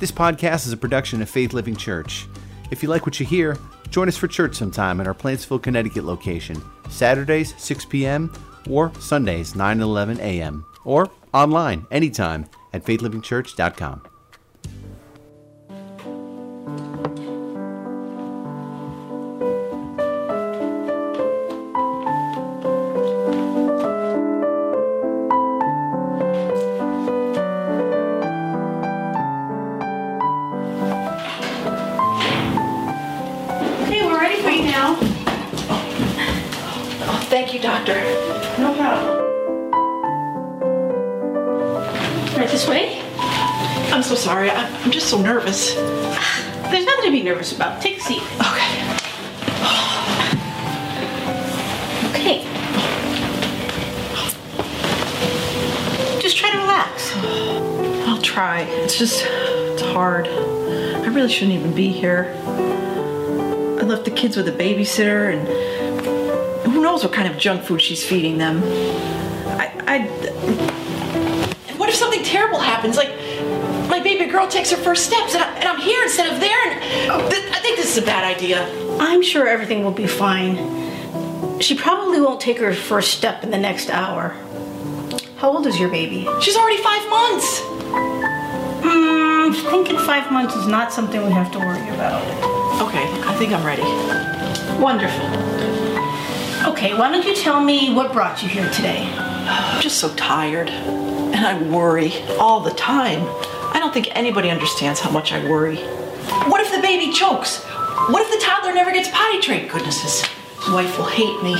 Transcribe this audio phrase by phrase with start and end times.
[0.00, 2.26] This podcast is a production of Faith Living Church.
[2.70, 3.58] If you like what you hear,
[3.90, 6.56] join us for church sometime at our Plantsville, Connecticut location,
[6.88, 8.32] Saturdays 6 p.m.
[8.70, 10.64] or Sundays 9 and 11 a.m.
[10.86, 14.09] or online anytime at faithlivingchurch.com.
[64.90, 68.62] babysitter, and who knows what kind of junk food she's feeding them.
[69.58, 69.98] I, I.
[71.76, 72.96] What if something terrible happens?
[72.96, 73.10] Like,
[73.88, 76.70] my baby girl takes her first steps, and, I, and I'm here instead of there,
[76.70, 78.68] and th- I think this is a bad idea.
[79.00, 80.78] I'm sure everything will be fine.
[81.60, 84.36] She probably won't take her first step in the next hour.
[85.36, 86.28] How old is your baby?
[86.40, 87.60] She's already five months.
[88.82, 92.22] Hmm, thinking five months is not something we have to worry about.
[92.82, 93.82] Okay, I think I'm ready.
[94.78, 95.26] Wonderful.
[96.66, 99.10] Okay, why don't you tell me what brought you here today?
[99.16, 100.68] I'm just so tired.
[100.68, 103.22] And I worry all the time.
[103.72, 105.76] I don't think anybody understands how much I worry.
[106.48, 107.64] What if the baby chokes?
[107.64, 109.70] What if the toddler never gets potty trained?
[109.70, 110.28] Goodness, his
[110.68, 111.56] wife will hate me.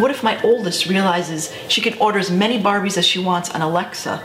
[0.00, 3.62] What if my oldest realizes she can order as many Barbies as she wants on
[3.62, 4.22] Alexa?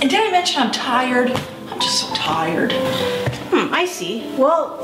[0.00, 1.30] And did I mention I'm tired?
[1.76, 2.72] I'm just so tired.
[3.52, 4.32] Hmm, I see.
[4.38, 4.78] Well,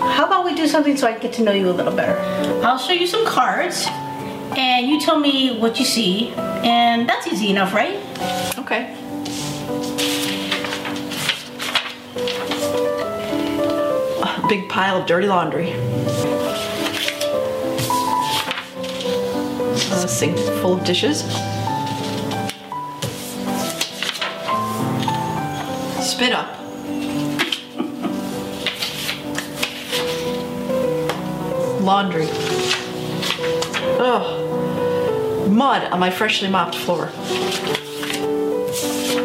[0.00, 2.18] how about we do something so I get to know you a little better?
[2.66, 3.86] I'll show you some cards,
[4.56, 6.30] and you tell me what you see,
[6.64, 7.94] and that's easy enough, right?
[8.58, 8.92] Okay.
[14.24, 15.70] A big pile of dirty laundry.
[19.92, 21.22] A sink full of dishes.
[26.12, 26.58] Spit up.
[31.80, 32.28] Laundry.
[33.98, 35.50] Ugh.
[35.50, 37.06] Mud on my freshly mopped floor.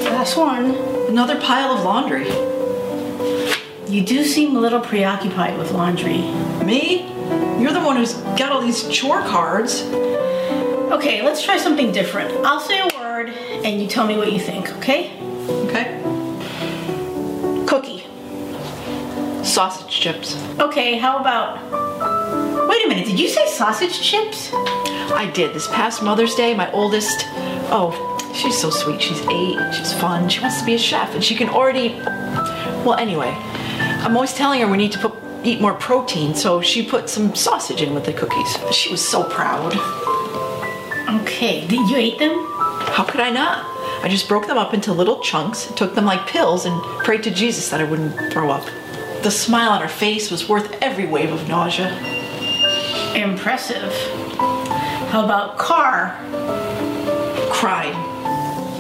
[0.06, 0.76] Last one.
[1.10, 2.30] Another pile of laundry.
[3.94, 6.20] You do seem a little preoccupied with laundry.
[6.64, 7.10] Me?
[7.62, 9.82] You're the one who's got all these chore cards.
[10.94, 12.34] Okay, let's try something different.
[12.46, 13.28] I'll say a word,
[13.66, 15.08] and you tell me what you think, okay?
[15.08, 15.27] Okay.
[19.58, 20.38] Sausage chips.
[20.60, 21.58] Okay, how about.
[22.70, 24.52] Wait a minute, did you say sausage chips?
[24.54, 25.56] I did.
[25.56, 27.26] This past Mother's Day, my oldest,
[27.72, 27.90] oh,
[28.36, 29.02] she's so sweet.
[29.02, 29.58] She's eight.
[29.74, 30.30] She's fun.
[30.30, 31.96] She wants to be a chef, and she can already.
[32.86, 33.36] Well, anyway,
[34.04, 37.34] I'm always telling her we need to put eat more protein, so she put some
[37.34, 38.58] sausage in with the cookies.
[38.72, 39.74] She was so proud.
[41.22, 42.46] Okay, did you eat them?
[42.94, 43.66] How could I not?
[44.04, 47.32] I just broke them up into little chunks, took them like pills, and prayed to
[47.32, 48.70] Jesus that I wouldn't throw up.
[49.28, 51.92] The smile on her face was worth every wave of nausea.
[53.14, 53.92] Impressive.
[55.10, 56.18] How about car?
[57.52, 57.94] Cried.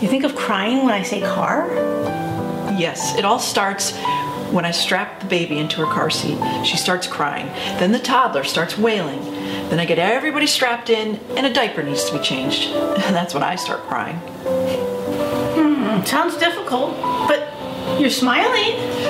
[0.02, 1.68] You think of crying when I say car?
[2.80, 3.92] Yes, it all starts
[4.50, 6.40] when I strap the baby into her car seat.
[6.66, 7.48] She starts crying.
[7.78, 9.22] Then the toddler starts wailing.
[9.68, 12.70] Then I get everybody strapped in, and a diaper needs to be changed.
[13.06, 14.16] And that's when I start crying.
[15.58, 16.96] Hmm, sounds difficult,
[17.28, 17.50] but
[18.00, 19.07] you're smiling.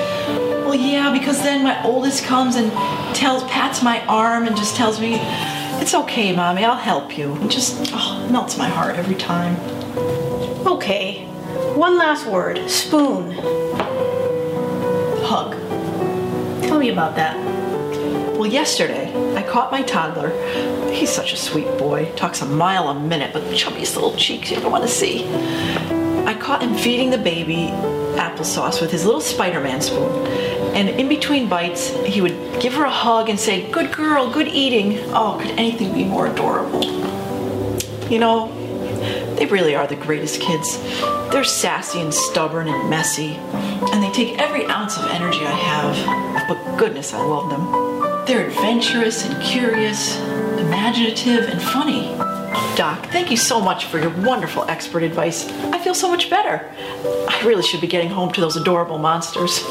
[0.68, 2.70] Well, yeah, because then my oldest comes and
[3.16, 5.14] tells, pats my arm and just tells me,
[5.80, 6.62] "It's okay, mommy.
[6.62, 9.56] I'll help you." It just oh, melts my heart every time.
[10.66, 11.24] Okay,
[11.74, 13.32] one last word spoon.
[15.24, 15.52] Hug.
[16.64, 17.38] Tell me about that.
[18.36, 20.30] Well, yesterday I caught my toddler.
[20.92, 22.12] He's such a sweet boy.
[22.14, 25.26] Talks a mile a minute, but chubbiest little cheeks you don't want to see.
[26.26, 27.72] I caught him feeding the baby
[28.18, 30.57] applesauce with his little Spider-Man spoon.
[30.74, 34.48] And in between bites, he would give her a hug and say, "Good girl, good
[34.48, 36.84] eating." Oh, could anything be more adorable?
[38.08, 38.50] You know,
[39.36, 40.78] they really are the greatest kids.
[41.30, 43.38] They're sassy and stubborn and messy,
[43.92, 46.48] and they take every ounce of energy I have.
[46.48, 48.24] But goodness, I love them.
[48.26, 50.18] They're adventurous and curious,
[50.58, 52.14] imaginative and funny.
[52.76, 55.48] Doc, thank you so much for your wonderful expert advice.
[55.72, 56.70] I feel so much better.
[57.28, 59.62] I really should be getting home to those adorable monsters.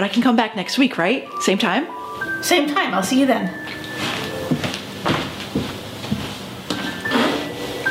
[0.00, 1.28] But I can come back next week, right?
[1.42, 1.86] Same time?
[2.42, 2.94] Same time.
[2.94, 3.48] I'll see you then.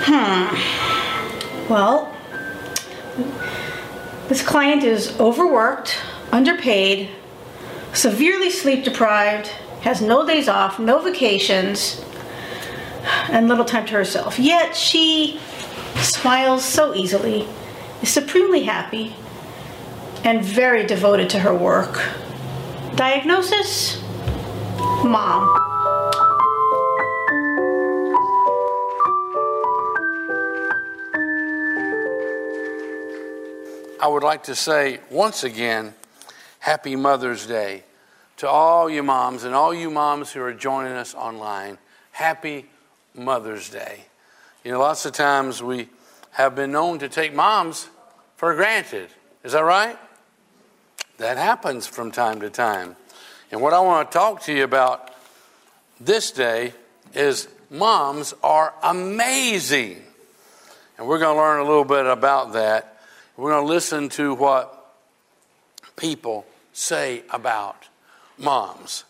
[0.07, 1.71] Hmm.
[1.71, 2.11] Well,
[4.27, 6.00] this client is overworked,
[6.31, 7.11] underpaid,
[7.94, 9.50] severely sleep deprived,
[9.81, 12.03] has no days off, no vacations,
[13.29, 14.39] and little time to herself.
[14.39, 15.39] Yet she
[15.97, 17.47] smiles so easily,
[18.01, 19.15] is supremely happy,
[20.24, 22.01] and very devoted to her work.
[22.95, 24.01] Diagnosis?
[25.04, 25.48] Mom.
[34.01, 35.94] I would like to say once again,
[36.60, 37.83] Happy Mother's Day
[38.38, 41.77] to all you moms and all you moms who are joining us online.
[42.12, 42.66] Happy
[43.13, 44.06] Mother's Day.
[44.63, 45.89] You know, lots of times we
[46.31, 47.89] have been known to take moms
[48.38, 49.10] for granted.
[49.44, 49.98] Is that right?
[51.19, 52.95] That happens from time to time.
[53.51, 55.13] And what I want to talk to you about
[56.00, 56.74] this day
[57.13, 60.01] is moms are amazing.
[60.98, 63.01] And we're going to learn a little bit about that.
[63.36, 64.94] We're going to listen to what
[65.98, 67.89] people say about
[68.38, 69.04] moms.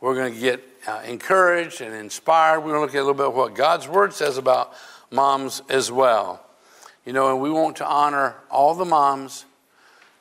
[0.00, 2.60] We're going to get uh, encouraged and inspired.
[2.60, 4.72] We're going to look at a little bit of what God's Word says about
[5.10, 6.46] moms as well.
[7.04, 9.44] You know, and we want to honor all the moms,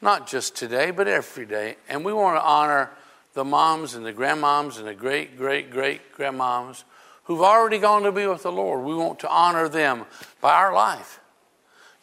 [0.06, 1.75] not just today, but every day.
[1.90, 2.92] And we want to honor
[3.34, 6.84] the moms and the grandmoms and the great, great, great grandmoms
[7.25, 8.86] who've already gone to be with the Lord.
[8.86, 10.06] We want to honor them
[10.40, 11.19] by our life.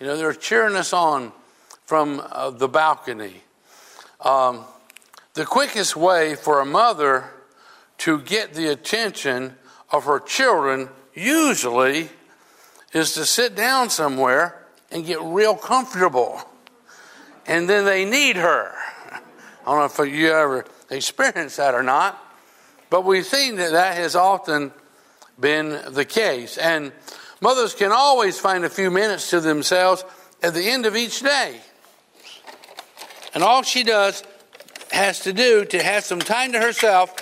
[0.00, 1.32] You know, they're cheering us on
[1.84, 3.40] from uh, the balcony.
[4.20, 4.64] Um,
[5.34, 7.30] the quickest way for a mother
[7.98, 9.54] to get the attention
[9.90, 12.10] of her children usually
[12.92, 16.42] is to sit down somewhere and get real comfortable.
[17.46, 18.72] And then they need her.
[19.10, 19.20] I
[19.64, 22.18] don't know if you ever experienced that or not,
[22.90, 24.72] but we've seen that that has often
[25.38, 26.58] been the case.
[26.58, 26.92] And
[27.40, 30.04] mothers can always find a few minutes to themselves
[30.42, 31.60] at the end of each day
[33.34, 34.22] and all she does
[34.90, 37.14] has to do to have some time to herself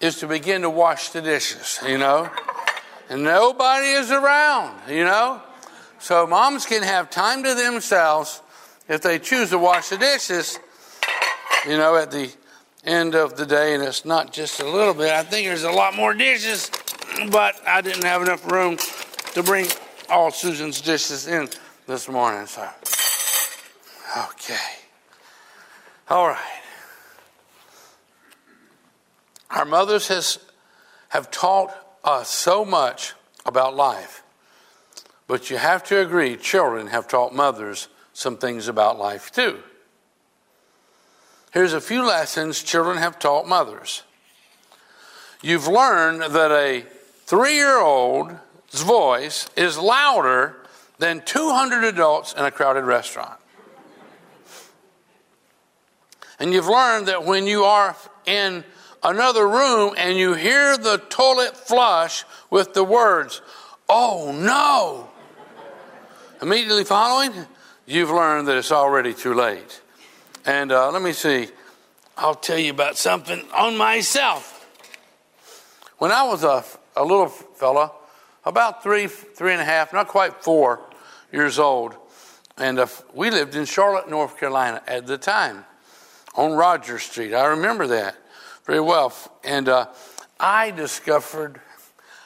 [0.00, 2.30] is to begin to wash the dishes, you know?
[3.08, 5.42] And nobody is around, you know?
[5.98, 8.42] So moms can have time to themselves
[8.88, 10.58] if they choose to wash the dishes,
[11.66, 12.32] you know, at the
[12.84, 13.74] end of the day.
[13.74, 15.10] And it's not just a little bit.
[15.10, 16.70] I think there's a lot more dishes,
[17.30, 18.76] but I didn't have enough room
[19.32, 19.66] to bring
[20.08, 21.48] all Susan's dishes in
[21.86, 22.46] this morning.
[22.46, 22.68] So.
[24.30, 24.56] Okay.
[26.08, 26.60] All right.
[29.50, 30.38] Our mothers has,
[31.10, 33.14] have taught us so much
[33.46, 34.23] about life.
[35.26, 39.62] But you have to agree, children have taught mothers some things about life too.
[41.52, 44.02] Here's a few lessons children have taught mothers.
[45.40, 46.84] You've learned that a
[47.26, 48.36] three year old's
[48.72, 50.56] voice is louder
[50.98, 53.38] than 200 adults in a crowded restaurant.
[56.38, 58.64] And you've learned that when you are in
[59.02, 63.40] another room and you hear the toilet flush with the words,
[63.88, 65.10] oh no,
[66.44, 67.32] immediately following,
[67.86, 69.80] you've learned that it's already too late.
[70.44, 71.48] And uh, let me see,
[72.18, 74.68] I'll tell you about something on myself.
[75.96, 76.62] When I was a,
[76.96, 77.92] a little fella,
[78.44, 80.82] about three, three and a half, not quite four
[81.32, 81.94] years old,
[82.58, 85.64] and uh, we lived in Charlotte, North Carolina at the time
[86.34, 87.32] on Roger Street.
[87.32, 88.16] I remember that
[88.66, 89.14] very well.
[89.44, 89.86] And uh,
[90.38, 91.58] I discovered,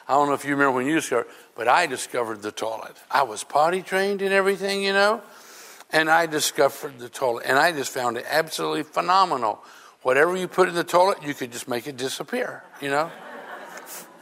[0.09, 1.27] I don't know if you remember when you discovered,
[1.59, 2.95] but I discovered the toilet.
[3.11, 5.21] I was potty trained and everything, you know,
[5.91, 7.47] and I discovered the toilet.
[7.47, 9.59] And I just found it absolutely phenomenal.
[10.01, 13.11] Whatever you put in the toilet, you could just make it disappear, you know.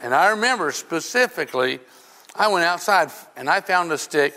[0.02, 1.78] and I remember specifically,
[2.34, 4.34] I went outside and I found a stick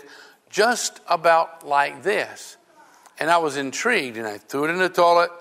[0.48, 2.56] just about like this.
[3.18, 5.32] And I was intrigued and I threw it in the toilet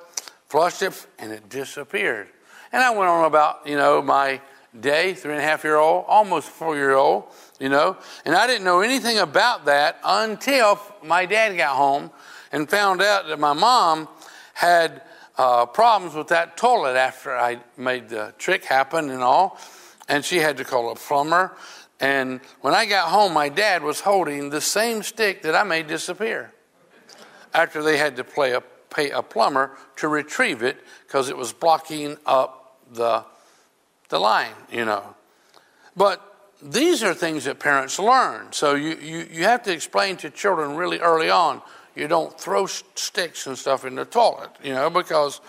[0.48, 2.28] flushed it, and it disappeared.
[2.74, 4.42] And I went on about, you know, my
[4.78, 7.26] day, three and a half year old, almost four year old,
[7.62, 12.10] you know, and I didn't know anything about that until my dad got home
[12.52, 14.08] and found out that my mom
[14.56, 15.04] had
[15.38, 19.60] uh, problems with that toilet after I made the trick happen and all,
[20.10, 21.56] and she had to call a plumber.
[22.00, 25.86] And when I got home, my dad was holding the same stick that I made
[25.86, 26.52] disappear
[27.54, 31.54] after they had to play a pay a plumber to retrieve it because it was
[31.54, 33.24] blocking up the,
[34.10, 35.16] the line, you know.
[35.96, 36.31] But
[36.62, 38.52] these are things that parents learn.
[38.52, 41.62] So you, you, you have to explain to children really early on
[41.96, 45.42] you don't throw sticks and stuff in the toilet, you know, because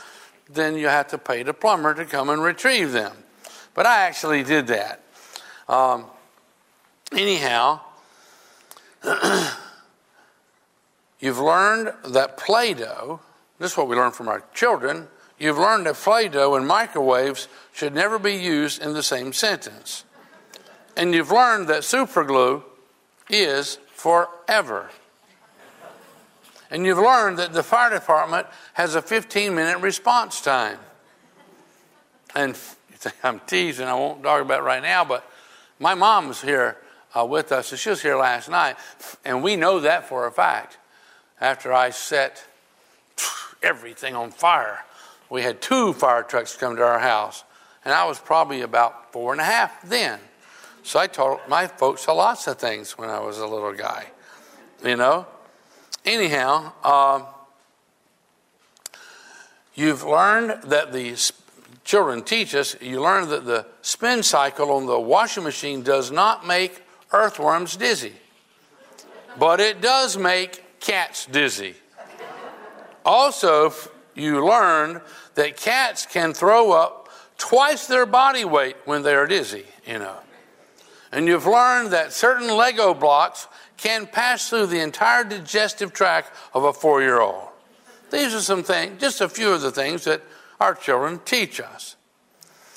[0.49, 3.17] then you have to pay the plumber to come and retrieve them.
[3.75, 5.03] But I actually did that.
[5.69, 6.07] Um,
[7.13, 7.81] anyhow,
[11.21, 13.21] you've learned that Play Doh,
[13.59, 17.49] this is what we learn from our children, you've learned that Play Doh and microwaves
[17.73, 20.05] should never be used in the same sentence.
[20.97, 22.63] And you've learned that superglue
[23.29, 24.91] is forever.
[26.71, 30.79] And you've learned that the fire department has a 15 minute response time.
[32.35, 32.59] And
[33.23, 35.29] I'm teasing, I won't talk about it right now, but
[35.79, 36.79] my mom's here
[37.15, 38.77] uh, with us, and she was here last night,
[39.25, 40.79] and we know that for a fact.
[41.41, 42.45] After I set
[43.63, 44.85] everything on fire,
[45.29, 47.45] we had two fire trucks come to our house,
[47.85, 50.21] and I was probably about four and a half then.
[50.83, 54.07] So I told my folks lots of things when I was a little guy,
[54.85, 55.27] you know.
[56.05, 57.23] Anyhow, uh,
[59.75, 61.17] you've learned that the
[61.85, 66.47] children teach us, you learn that the spin cycle on the washing machine does not
[66.47, 68.15] make earthworms dizzy,
[69.39, 71.75] but it does make cats dizzy.
[73.05, 73.73] Also,
[74.15, 75.01] you learned
[75.35, 77.09] that cats can throw up
[77.39, 80.22] twice their body weight when they are dizzy, you know.
[81.13, 86.65] And you've learned that certain Lego blocks can pass through the entire digestive tract of
[86.65, 87.49] a four year old.
[88.11, 90.23] These are some things, just a few of the things that
[90.59, 91.97] our children teach us.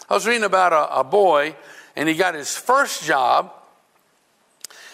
[0.10, 1.56] I was reading about a, a boy,
[1.96, 3.52] and he got his first job.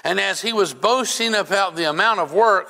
[0.04, 2.70] And as he was boasting about the amount of work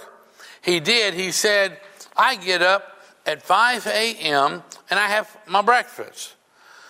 [0.61, 1.79] he did, he said,
[2.15, 4.63] I get up at 5 a.m.
[4.89, 6.35] and I have my breakfast.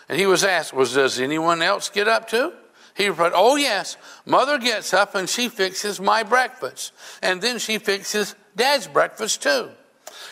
[0.10, 2.54] And he was asked, Was does anyone else get up too?
[2.96, 3.98] He replied, Oh, yes.
[4.26, 6.94] Mother gets up and she fixes my breakfast.
[7.22, 9.70] And then she fixes dad's breakfast too.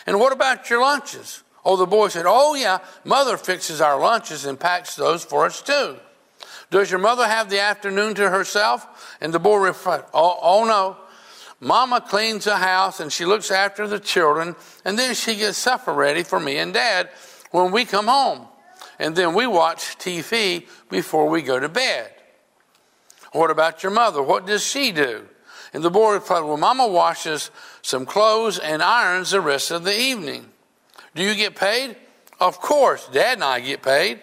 [0.05, 1.43] And what about your lunches?
[1.63, 2.79] Oh, the boy said, Oh, yeah.
[3.03, 5.97] Mother fixes our lunches and packs those for us too.
[6.71, 9.17] Does your mother have the afternoon to herself?
[9.21, 10.97] And the boy replied, Oh, oh no.
[11.59, 15.91] Mama cleans the house and she looks after the children, and then she gets supper
[15.91, 17.09] ready for me and dad
[17.51, 18.47] when we come home.
[18.97, 22.13] And then we watch TV before we go to bed.
[23.31, 24.21] What about your mother?
[24.21, 25.27] What does she do?
[25.73, 29.97] And the boy replied, Well, Mama washes some clothes and irons the rest of the
[29.97, 30.49] evening.
[31.15, 31.95] Do you get paid?
[32.39, 34.19] Of course, Dad and I get paid.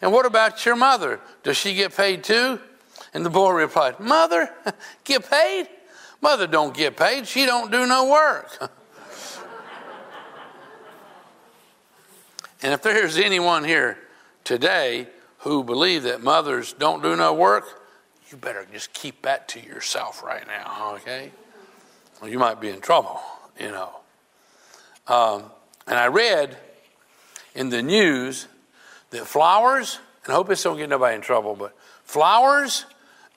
[0.00, 1.20] And what about your mother?
[1.42, 2.58] Does she get paid too?
[3.14, 4.50] And the boy replied, Mother,
[5.04, 5.68] get paid?
[6.20, 7.28] Mother don't get paid.
[7.28, 8.58] She don't do no work.
[12.62, 13.98] and if there's anyone here
[14.44, 15.06] today
[15.38, 17.81] who believe that mothers don't do no work,
[18.32, 21.30] you better just keep that to yourself right now, okay?
[22.20, 23.20] Well, you might be in trouble,
[23.60, 23.90] you know.
[25.06, 25.44] Um,
[25.86, 26.56] and I read
[27.54, 28.48] in the news
[29.10, 32.86] that flowers, and I hope this don't get nobody in trouble, but flowers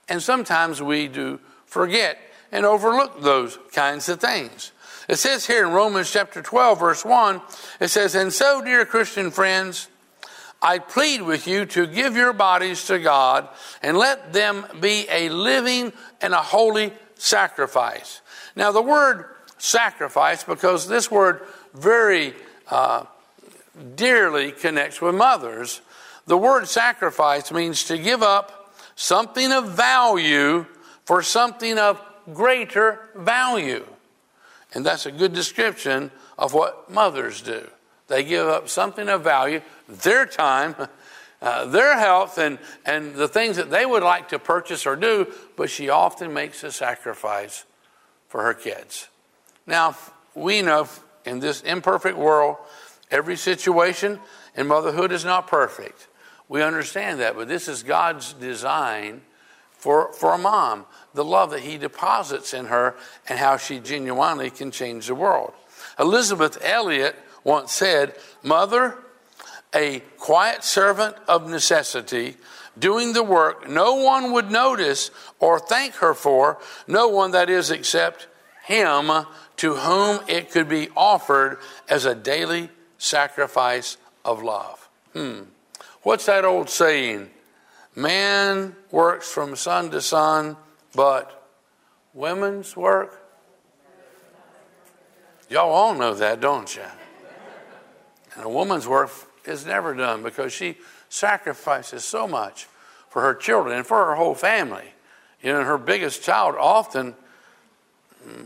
[0.08, 2.18] And sometimes we do forget
[2.52, 4.72] and overlook those kinds of things.
[5.08, 7.40] It says here in Romans chapter 12, verse 1,
[7.80, 9.88] it says, And so, dear Christian friends,
[10.60, 13.48] I plead with you to give your bodies to God
[13.82, 18.20] and let them be a living and a holy sacrifice.
[18.56, 19.26] Now, the word
[19.58, 22.34] sacrifice, because this word very
[22.68, 23.04] uh,
[23.94, 25.82] dearly connects with mothers,
[26.26, 30.66] the word sacrifice means to give up something of value
[31.04, 33.86] for something of greater value.
[34.76, 37.66] And that's a good description of what mothers do.
[38.08, 40.76] They give up something of value, their time,
[41.40, 45.32] uh, their health, and, and the things that they would like to purchase or do,
[45.56, 47.64] but she often makes a sacrifice
[48.28, 49.08] for her kids.
[49.66, 49.96] Now,
[50.34, 50.90] we know
[51.24, 52.56] in this imperfect world,
[53.10, 54.20] every situation
[54.54, 56.06] in motherhood is not perfect.
[56.50, 59.22] We understand that, but this is God's design
[59.72, 60.84] for, for a mom
[61.16, 62.94] the love that He deposits in her
[63.28, 65.52] and how she genuinely can change the world.
[65.98, 68.98] Elisabeth Elliot once said, Mother,
[69.74, 72.36] a quiet servant of necessity,
[72.78, 77.70] doing the work no one would notice or thank her for, no one that is
[77.70, 78.28] except
[78.64, 79.10] Him
[79.56, 81.58] to whom it could be offered
[81.88, 82.68] as a daily
[82.98, 84.88] sacrifice of love.
[85.12, 85.42] Hmm.
[86.02, 87.30] What's that old saying?
[87.94, 90.56] Man works from sun to sun,
[90.96, 91.48] but
[92.14, 93.22] women's work?
[95.48, 96.82] Y'all all know that, don't you?
[98.34, 99.10] And a woman's work
[99.44, 100.76] is never done because she
[101.08, 102.66] sacrifices so much
[103.08, 104.92] for her children and for her whole family.
[105.42, 107.14] You know, her biggest child often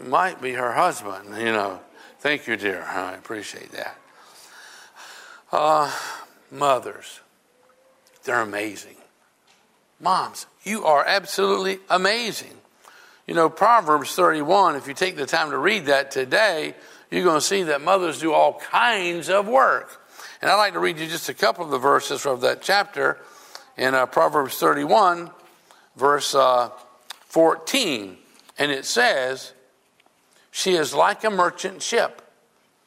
[0.04, 1.80] might be her husband, you know.
[2.19, 2.83] Thank you, dear.
[2.83, 3.97] I appreciate that.
[5.50, 5.90] Uh,
[6.50, 7.21] mothers,
[8.25, 9.00] they're amazing.
[10.00, 12.54] Moms, you are absolutely amazing.
[13.26, 16.75] You know, Proverbs 31, if you take the time to read that today,
[17.11, 20.00] you're going to see that mothers do all kinds of work.
[20.40, 23.19] And I'd like to read you just a couple of the verses from that chapter
[23.76, 25.30] in uh, Proverbs 31,
[25.97, 26.71] verse uh,
[27.26, 28.16] 14.
[28.59, 29.53] And it says,
[30.51, 32.22] She is like a merchant ship.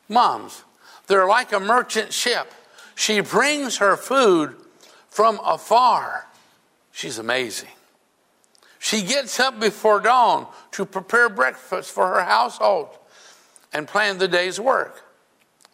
[0.10, 0.64] Moms,
[1.08, 2.52] they're like a merchant ship.
[2.96, 4.56] She brings her food
[5.10, 6.28] from afar.
[6.94, 7.70] She's amazing.
[8.78, 12.90] She gets up before dawn to prepare breakfast for her household
[13.74, 15.04] and plan the day's work.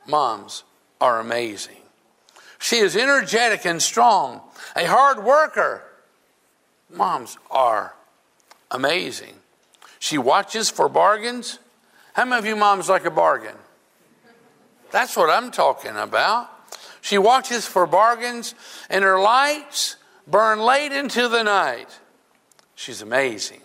[0.08, 0.64] Moms
[1.02, 1.76] are amazing.
[2.58, 4.42] She is energetic and strong,
[4.76, 5.84] a hard worker.
[6.90, 7.96] Moms are
[8.72, 9.34] amazing.
[10.00, 11.60] She watches for bargains.
[12.14, 13.56] How many of you moms like a bargain?
[14.92, 16.50] That's what I'm talking about.
[17.02, 18.56] She watches for bargains,
[18.90, 19.96] and her lights
[20.30, 22.00] burn late into the night.
[22.76, 23.62] She's amazing.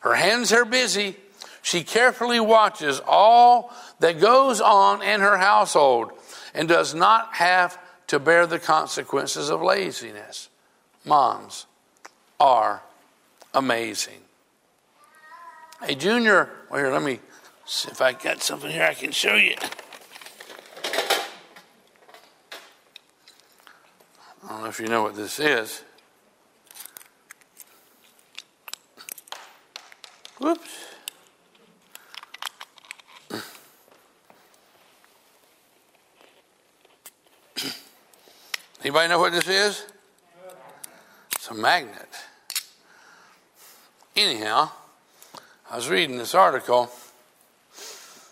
[0.00, 1.16] Her hands are busy.
[1.62, 6.12] She carefully watches all that goes on in her household
[6.52, 10.50] and does not have to bear the consequences of laziness.
[11.04, 11.66] Moms
[12.38, 12.82] are
[13.54, 14.20] amazing.
[15.82, 17.20] Hey, Junior, well, here, let me
[17.66, 19.56] see if I got something here I can show you.
[24.54, 25.82] Don't know if you know what this is.
[30.38, 30.86] Whoops.
[38.82, 39.86] Anybody know what this is?
[41.34, 42.08] It's a magnet.
[44.14, 44.70] Anyhow,
[45.68, 46.92] I was reading this article.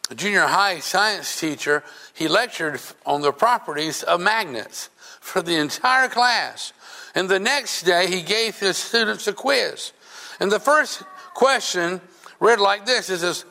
[0.08, 1.82] A junior high science teacher,
[2.14, 4.88] he lectured on the properties of magnets
[5.22, 6.72] for the entire class.
[7.14, 9.92] And the next day, he gave his students a quiz.
[10.40, 12.00] And the first question
[12.40, 13.44] read like this it says,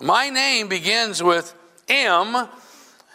[0.00, 1.54] My name begins with
[1.88, 2.48] M,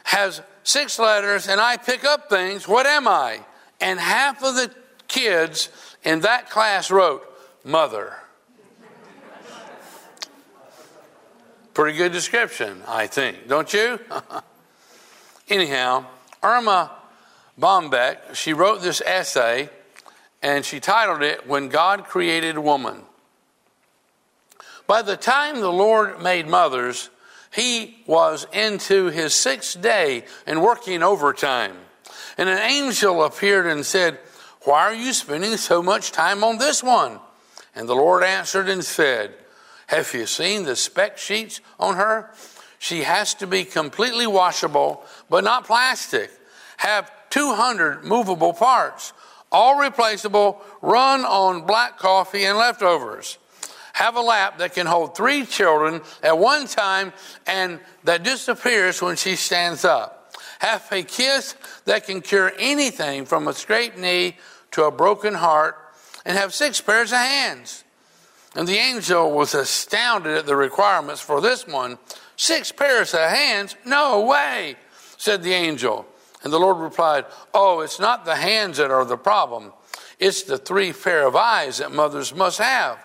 [0.03, 2.67] has six letters, and I pick up things.
[2.67, 3.41] What am I?
[3.81, 4.73] And half of the
[5.07, 5.69] kids
[6.03, 7.23] in that class wrote,
[7.65, 8.13] Mother.
[11.73, 13.99] Pretty good description, I think, don't you?
[15.49, 16.05] Anyhow,
[16.41, 16.91] Erma
[17.59, 19.69] Bombeck, she wrote this essay
[20.41, 23.01] and she titled it When God Created Woman.
[24.87, 27.09] By the time the Lord made mothers,
[27.51, 31.75] he was into his sixth day and working overtime.
[32.37, 34.19] And an angel appeared and said,
[34.63, 37.19] Why are you spending so much time on this one?
[37.75, 39.33] And the Lord answered and said,
[39.87, 42.31] Have you seen the spec sheets on her?
[42.77, 46.31] She has to be completely washable, but not plastic.
[46.77, 49.13] Have 200 movable parts,
[49.51, 53.37] all replaceable, run on black coffee and leftovers.
[53.93, 57.11] Have a lap that can hold three children at one time
[57.45, 60.15] and that disappears when she stands up.
[60.59, 64.35] have a kiss that can cure anything from a scraped knee
[64.71, 65.75] to a broken heart,
[66.25, 67.83] and have six pairs of hands.
[68.55, 71.97] And the angel was astounded at the requirements for this one.
[72.35, 73.75] Six pairs of hands?
[73.85, 74.75] No way,
[75.17, 76.05] said the angel.
[76.43, 79.73] And the Lord replied, Oh, it's not the hands that are the problem.
[80.19, 82.97] It's the three pair of eyes that mothers must have.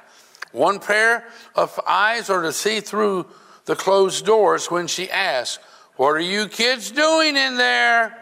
[0.52, 3.26] One pair of eyes are to see through
[3.64, 5.62] the closed doors when she asks,
[5.96, 8.20] What are you kids doing in there?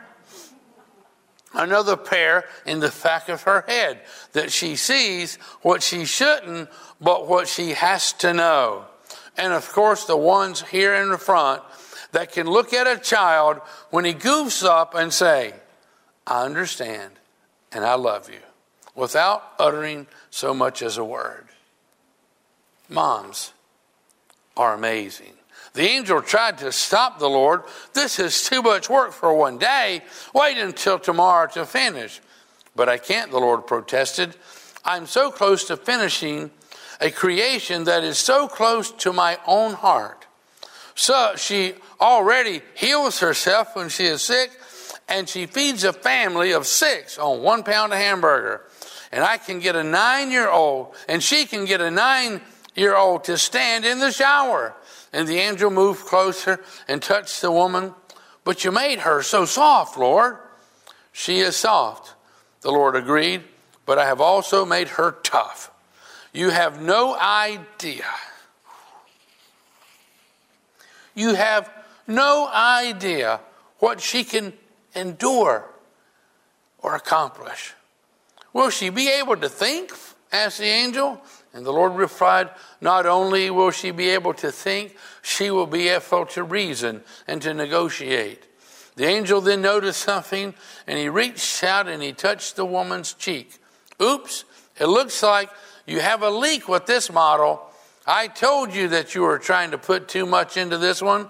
[1.55, 4.01] Another pair in the back of her head
[4.33, 6.71] that she sees what she shouldn't,
[7.01, 8.87] but what she has to know.
[9.37, 11.63] And of course, the ones here in the front
[12.13, 15.55] that can look at a child when he goofs up and say,
[16.27, 17.13] I understand
[17.73, 18.41] and I love you
[18.95, 21.47] without uttering so much as a word.
[22.89, 23.53] Moms
[24.57, 25.33] are amazing.
[25.75, 27.63] The angel tried to stop the Lord.
[27.95, 30.03] This is too much work for one day.
[30.35, 32.21] Wait until tomorrow to finish.
[32.77, 34.37] But I can't, the Lord protested.
[34.85, 36.51] I'm so close to finishing
[37.01, 40.27] a creation that is so close to my own heart.
[40.95, 44.51] So she already heals herself when she is sick,
[45.09, 48.67] and she feeds a family of six on one pound of hamburger
[49.13, 52.41] and I can get a nine year old, and she can get a nine
[52.75, 54.75] year old to stand in the shower.
[55.13, 57.95] And the angel moved closer and touched the woman.
[58.45, 60.39] But you made her so soft, Lord.
[61.13, 62.15] She is soft,
[62.63, 63.43] the Lord agreed,
[63.85, 65.71] but I have also made her tough.
[66.33, 68.07] You have no idea.
[71.15, 71.71] You have
[72.07, 73.41] no idea
[73.79, 74.53] what she can
[74.95, 75.69] endure
[76.79, 77.75] or accomplish.
[78.53, 79.93] Will she be able to think?
[80.33, 81.21] asked the angel.
[81.55, 85.89] And the Lord replied, Not only will she be able to think, she will be
[85.89, 88.47] able to reason and to negotiate.
[88.97, 90.55] The angel then noticed something
[90.87, 93.59] and he reached out and he touched the woman's cheek.
[94.01, 94.45] Oops,
[94.79, 95.51] it looks like
[95.87, 97.63] you have a leak with this model.
[98.07, 101.29] I told you that you were trying to put too much into this one.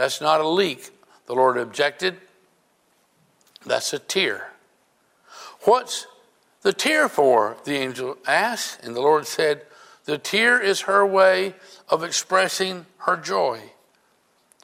[0.00, 0.88] That's not a leak,
[1.26, 2.16] the Lord objected.
[3.66, 4.52] That's a tear.
[5.64, 6.06] What's
[6.62, 7.58] the tear for?
[7.64, 8.82] The angel asked.
[8.82, 9.66] And the Lord said,
[10.06, 11.54] The tear is her way
[11.90, 13.60] of expressing her joy,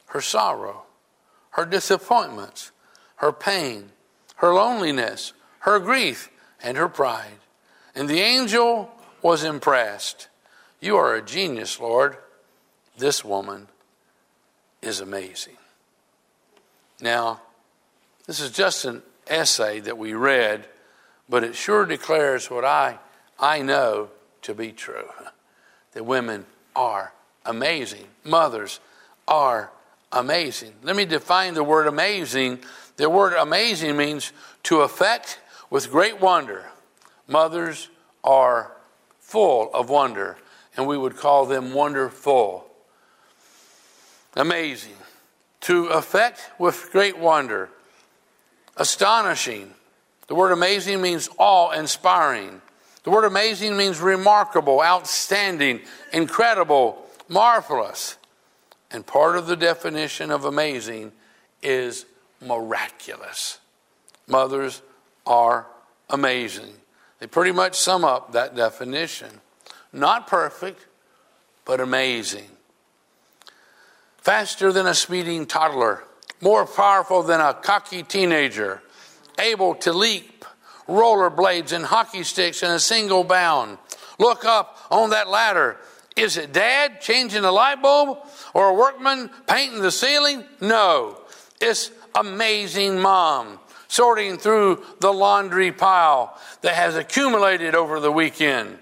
[0.07, 0.85] her sorrow,
[1.51, 2.71] her disappointments,
[3.17, 3.91] her pain,
[4.37, 6.31] her loneliness, her grief,
[6.63, 7.37] and her pride.
[7.93, 8.89] And the angel
[9.21, 10.29] was impressed.
[10.81, 12.17] You are a genius, Lord.
[12.97, 13.67] This woman
[14.81, 15.57] is amazing.
[17.01, 17.41] Now,
[18.25, 20.65] this is just an essay that we read
[21.29, 22.99] but it sure declares what I,
[23.39, 24.09] I know
[24.43, 25.09] to be true
[25.93, 27.13] that women are
[27.45, 28.07] amazing.
[28.23, 28.79] Mothers
[29.27, 29.71] are
[30.11, 30.73] amazing.
[30.83, 32.59] Let me define the word amazing.
[32.95, 34.31] The word amazing means
[34.63, 36.69] to affect with great wonder.
[37.27, 37.89] Mothers
[38.23, 38.71] are
[39.19, 40.37] full of wonder,
[40.77, 42.65] and we would call them wonderful.
[44.37, 44.93] Amazing.
[45.61, 47.69] To affect with great wonder.
[48.77, 49.73] Astonishing.
[50.27, 52.61] The word amazing means awe inspiring.
[53.03, 55.81] The word amazing means remarkable, outstanding,
[56.13, 58.17] incredible, marvelous.
[58.91, 61.13] And part of the definition of amazing
[61.63, 62.05] is
[62.39, 63.59] miraculous.
[64.27, 64.81] Mothers
[65.25, 65.65] are
[66.09, 66.73] amazing.
[67.19, 69.41] They pretty much sum up that definition.
[69.91, 70.85] Not perfect,
[71.65, 72.49] but amazing.
[74.27, 76.03] Faster than a speeding toddler,
[76.41, 78.81] more powerful than a cocky teenager
[79.39, 80.43] able to leap
[80.85, 83.77] rollerblades and hockey sticks in a single bound.
[84.19, 85.77] Look up on that ladder.
[86.17, 88.17] Is it dad changing a light bulb
[88.53, 90.43] or a workman painting the ceiling?
[90.59, 91.21] No.
[91.61, 98.77] It's amazing mom sorting through the laundry pile that has accumulated over the weekend.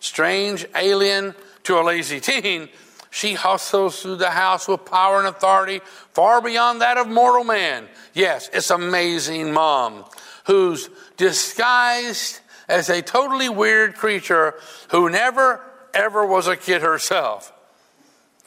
[0.00, 2.70] Strange, alien to a lazy teen,
[3.16, 5.80] she hustles through the house with power and authority
[6.12, 7.88] far beyond that of mortal man.
[8.12, 10.04] Yes, it's amazing mom
[10.44, 14.54] who's disguised as a totally weird creature
[14.90, 15.62] who never
[15.94, 17.54] ever was a kid herself.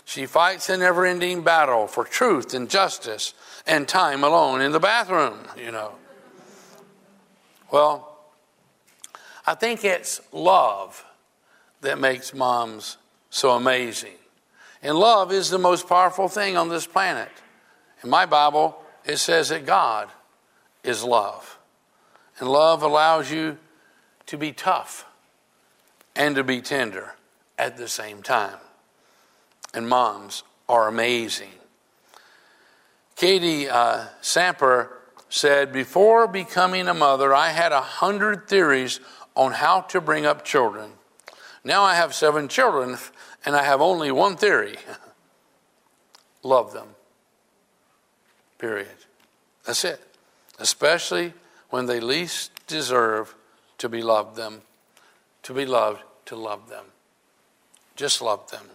[0.05, 3.33] She fights a never ending battle for truth and justice
[3.65, 5.93] and time alone in the bathroom, you know.
[7.71, 8.19] Well,
[9.47, 11.03] I think it's love
[11.81, 12.97] that makes moms
[13.31, 14.18] so amazing.
[14.81, 17.29] And love is the most powerful thing on this planet.
[18.03, 20.09] In my Bible, it says that God
[20.83, 21.57] is love.
[22.39, 23.57] And love allows you
[24.27, 25.05] to be tough
[26.15, 27.13] and to be tender
[27.57, 28.57] at the same time.
[29.73, 31.51] And moms are amazing.
[33.15, 34.87] Katie uh, Samper
[35.27, 39.01] said, Before becoming a mother, I had a hundred theories
[39.35, 40.91] on how to bring up children.
[41.63, 42.97] Now I have seven children,
[43.49, 44.75] and I have only one theory
[46.43, 46.89] love them.
[48.59, 48.87] Period.
[49.65, 49.99] That's it.
[50.59, 51.33] Especially
[51.71, 53.33] when they least deserve
[53.79, 54.61] to be loved them,
[55.41, 56.85] to be loved, to love them.
[57.95, 58.65] Just love them.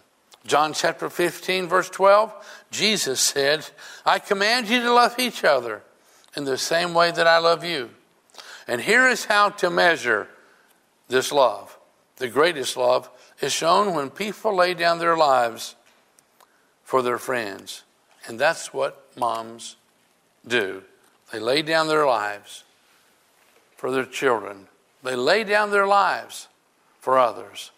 [0.45, 3.65] John chapter 15, verse 12, Jesus said,
[4.05, 5.83] I command you to love each other
[6.35, 7.91] in the same way that I love you.
[8.67, 10.27] And here is how to measure
[11.07, 11.79] this love.
[12.17, 13.09] The greatest love
[13.41, 15.75] is shown when people lay down their lives
[16.83, 17.83] for their friends.
[18.27, 19.75] And that's what moms
[20.47, 20.83] do.
[21.31, 22.63] They lay down their lives
[23.75, 24.67] for their children,
[25.03, 26.47] they lay down their lives
[26.99, 27.71] for others.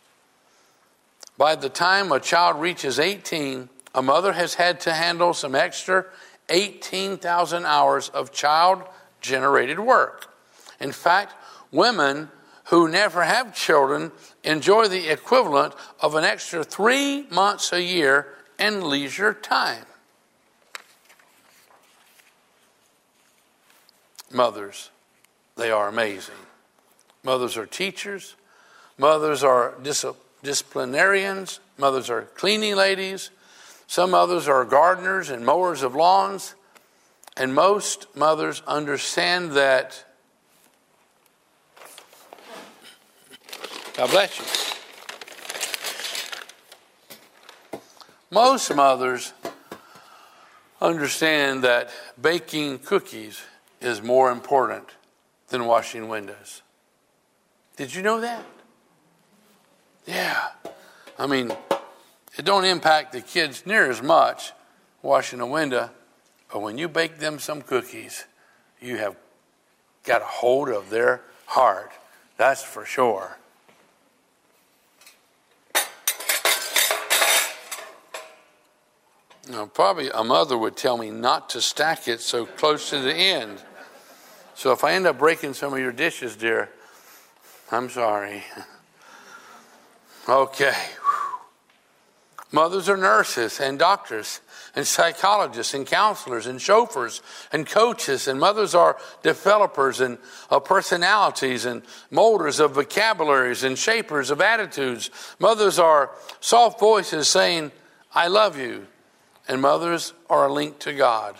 [1.37, 6.05] By the time a child reaches 18, a mother has had to handle some extra
[6.49, 8.83] 18,000 hours of child
[9.21, 10.33] generated work.
[10.79, 11.33] In fact,
[11.71, 12.29] women
[12.69, 14.11] who never have children
[14.43, 18.27] enjoy the equivalent of an extra three months a year
[18.59, 19.85] in leisure time.
[24.31, 24.89] Mothers,
[25.55, 26.35] they are amazing.
[27.23, 28.35] Mothers are teachers,
[28.97, 30.05] mothers are dis-
[30.43, 33.31] disciplinarians, mothers are cleaning ladies,
[33.87, 36.55] some mothers are gardeners and mowers of lawns,
[37.37, 40.03] and most mothers understand that.
[43.97, 44.45] God bless you.
[48.29, 49.33] Most mothers
[50.79, 51.89] understand that
[52.21, 53.41] baking cookies
[53.81, 54.87] is more important
[55.47, 56.61] than washing windows.
[57.75, 58.45] Did you know that?
[60.05, 60.49] Yeah.
[61.17, 61.51] I mean,
[62.37, 64.51] it don't impact the kids near as much
[65.01, 65.89] washing a window,
[66.53, 68.25] but when you bake them some cookies,
[68.79, 69.15] you have
[70.03, 71.91] got a hold of their heart.
[72.37, 73.37] That's for sure.
[79.73, 83.61] Probably a mother would tell me not to stack it so close to the end.
[84.55, 86.69] So if I end up breaking some of your dishes, dear,
[87.71, 88.43] I'm sorry.
[90.29, 90.75] okay.
[92.51, 94.41] Mothers are nurses and doctors
[94.75, 100.17] and psychologists and counselors and chauffeurs and coaches, and mothers are developers and
[100.49, 105.09] of personalities and molders of vocabularies and shapers of attitudes.
[105.39, 107.71] Mothers are soft voices saying,
[108.13, 108.87] I love you
[109.47, 111.35] and mothers are a link to God.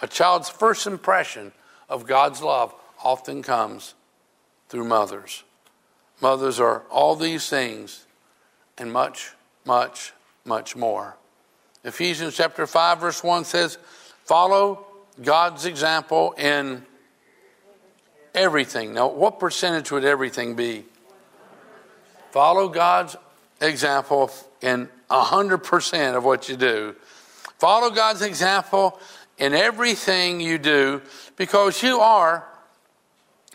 [0.00, 1.52] A child's first impression
[1.88, 3.94] of God's love often comes
[4.68, 5.42] through mothers.
[6.20, 8.06] Mothers are all these things
[8.76, 9.32] and much,
[9.64, 10.12] much,
[10.44, 11.16] much more.
[11.84, 13.78] Ephesians chapter 5, verse 1 says,
[14.24, 14.86] Follow
[15.22, 16.84] God's example in
[18.34, 18.94] everything.
[18.94, 20.84] Now, what percentage would everything be?
[22.30, 23.16] Follow God's
[23.60, 26.94] example in 100% of what you do.
[27.58, 28.98] Follow God's example
[29.36, 31.02] in everything you do
[31.36, 32.46] because you are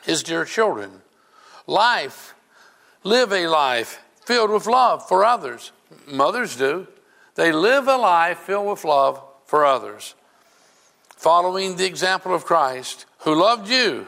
[0.03, 1.01] His dear children.
[1.67, 2.35] Life,
[3.03, 5.71] live a life filled with love for others.
[6.05, 6.87] Mothers do.
[7.35, 10.15] They live a life filled with love for others.
[11.15, 14.07] Following the example of Christ, who loved you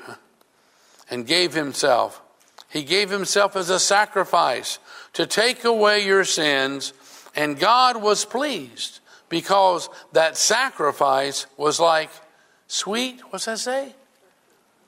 [1.09, 2.21] and gave Himself.
[2.69, 4.79] He gave Himself as a sacrifice
[5.13, 6.91] to take away your sins,
[7.33, 8.99] and God was pleased
[9.35, 12.09] because that sacrifice was like
[12.67, 13.93] sweet, what's that say?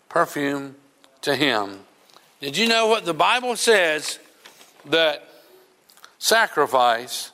[0.08, 0.78] Perfume
[1.20, 1.82] to him.
[2.40, 4.20] Did you know what the Bible says
[4.86, 5.30] that
[6.18, 7.34] sacrifice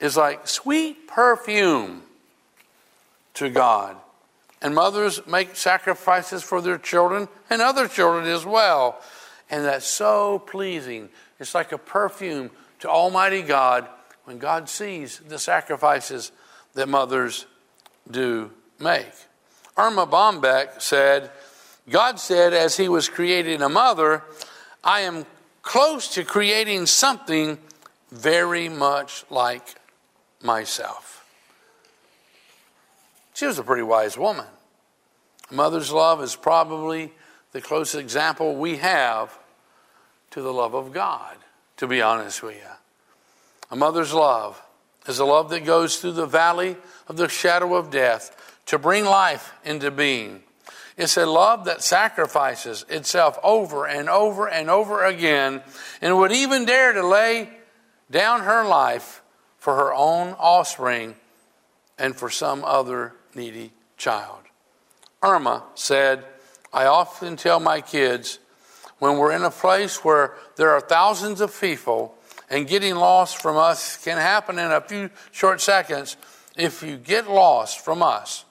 [0.00, 2.02] is like sweet perfume
[3.34, 3.94] to God?
[4.62, 9.00] And mothers make sacrifices for their children and other children as well.
[9.48, 11.08] And that's so pleasing.
[11.38, 13.86] It's like a perfume to Almighty God
[14.24, 16.32] when God sees the sacrifices
[16.74, 17.46] that mothers
[18.10, 19.12] do make.
[19.76, 21.30] Erma Bombeck said,
[21.88, 24.22] God said, as he was creating a mother,
[24.84, 25.26] I am
[25.62, 27.58] close to creating something
[28.10, 29.76] very much like
[30.42, 31.26] myself.
[33.34, 34.46] She was a pretty wise woman.
[35.50, 37.12] Mother's love is probably
[37.52, 39.38] the closest example we have
[40.30, 41.36] to the love of God,
[41.76, 42.81] to be honest with you.
[43.72, 44.62] A mother's love
[45.06, 46.76] is a love that goes through the valley
[47.08, 50.42] of the shadow of death to bring life into being.
[50.98, 55.62] It's a love that sacrifices itself over and over and over again
[56.02, 57.48] and would even dare to lay
[58.10, 59.22] down her life
[59.56, 61.16] for her own offspring
[61.98, 64.40] and for some other needy child.
[65.22, 66.26] Erma said,
[66.74, 68.38] I often tell my kids
[68.98, 72.14] when we're in a place where there are thousands of people
[72.52, 76.18] and getting lost from us can happen in a few short seconds.
[76.54, 78.44] If you get lost from us,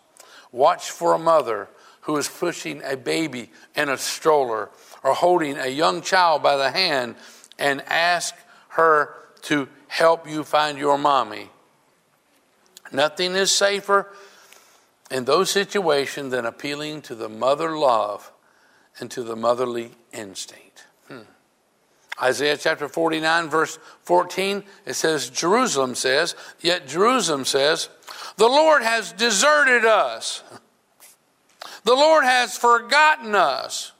[0.52, 1.70] watch for a mother
[2.02, 4.72] who is pushing a baby in a stroller
[5.04, 7.16] or holding a young child by the hand
[7.60, 8.34] and ask
[8.70, 11.52] her to help you find your mommy.
[12.92, 14.12] Nothing is safer
[15.12, 18.32] in those situations than appealing to the mother love
[19.00, 20.71] and to the motherly instinct.
[22.22, 27.90] Isaiah chapter 49, verse 14, it says, Jerusalem says, yet Jerusalem says,
[28.38, 30.44] the Lord has deserted us.
[31.84, 33.92] The Lord has forgotten us.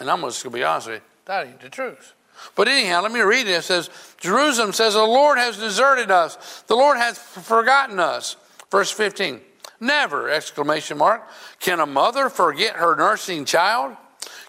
[0.00, 2.14] And I'm just going to be honest with you, that ain't the truth.
[2.56, 3.50] But anyhow, let me read it.
[3.50, 6.62] It says, Jerusalem says, The Lord has deserted us.
[6.66, 8.36] The Lord has forgotten us.
[8.70, 9.40] Verse 15.
[9.80, 11.28] Never, exclamation mark.
[11.60, 13.96] Can a mother forget her nursing child?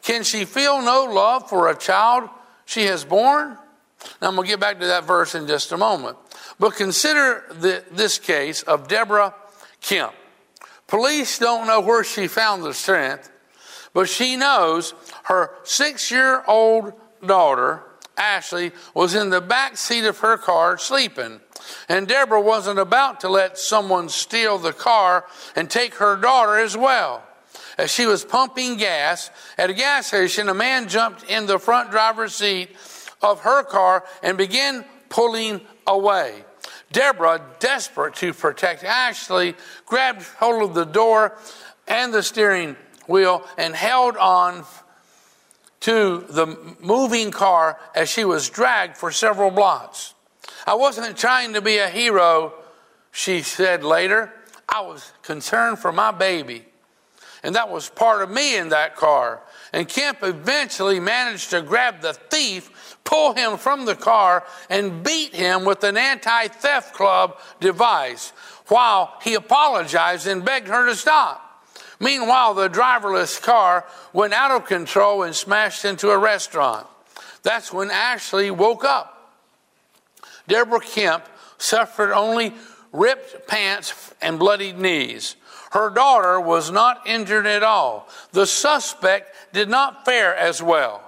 [0.02, 2.30] Can she feel no love for a child
[2.66, 3.58] she has borne.
[4.22, 6.18] Now, I'm going to get back to that verse in just a moment.
[6.60, 9.34] But consider the, this case of Deborah
[9.82, 10.14] Kemp.
[10.88, 13.32] Police don't know where she found the strength,
[13.94, 16.94] but she knows her six year old
[17.26, 17.84] daughter,
[18.18, 21.40] Ashley, was in the back seat of her car sleeping.
[21.90, 25.26] And Deborah wasn't about to let someone steal the car
[25.56, 27.24] and take her daughter as well.
[27.78, 31.92] As she was pumping gas at a gas station, a man jumped in the front
[31.92, 32.70] driver's seat
[33.22, 36.44] of her car and began pulling away.
[36.92, 41.38] Deborah, desperate to protect Ashley, grabbed hold of the door
[41.88, 44.64] and the steering wheel and held on
[45.82, 50.14] to the moving car as she was dragged for several blocks.
[50.66, 52.54] I wasn't trying to be a hero,
[53.12, 54.32] she said later.
[54.68, 56.66] I was concerned for my baby.
[57.46, 59.40] And that was part of me in that car.
[59.72, 65.36] And Kemp eventually managed to grab the thief, pull him from the car, and beat
[65.36, 68.32] him with an anti theft club device
[68.66, 71.64] while he apologized and begged her to stop.
[72.00, 76.88] Meanwhile, the driverless car went out of control and smashed into a restaurant.
[77.44, 79.38] That's when Ashley woke up.
[80.48, 81.26] Deborah Kemp
[81.60, 82.56] suffered only
[82.92, 85.36] ripped pants and bloodied knees.
[85.76, 88.08] Her daughter was not injured at all.
[88.32, 91.04] The suspect did not fare as well.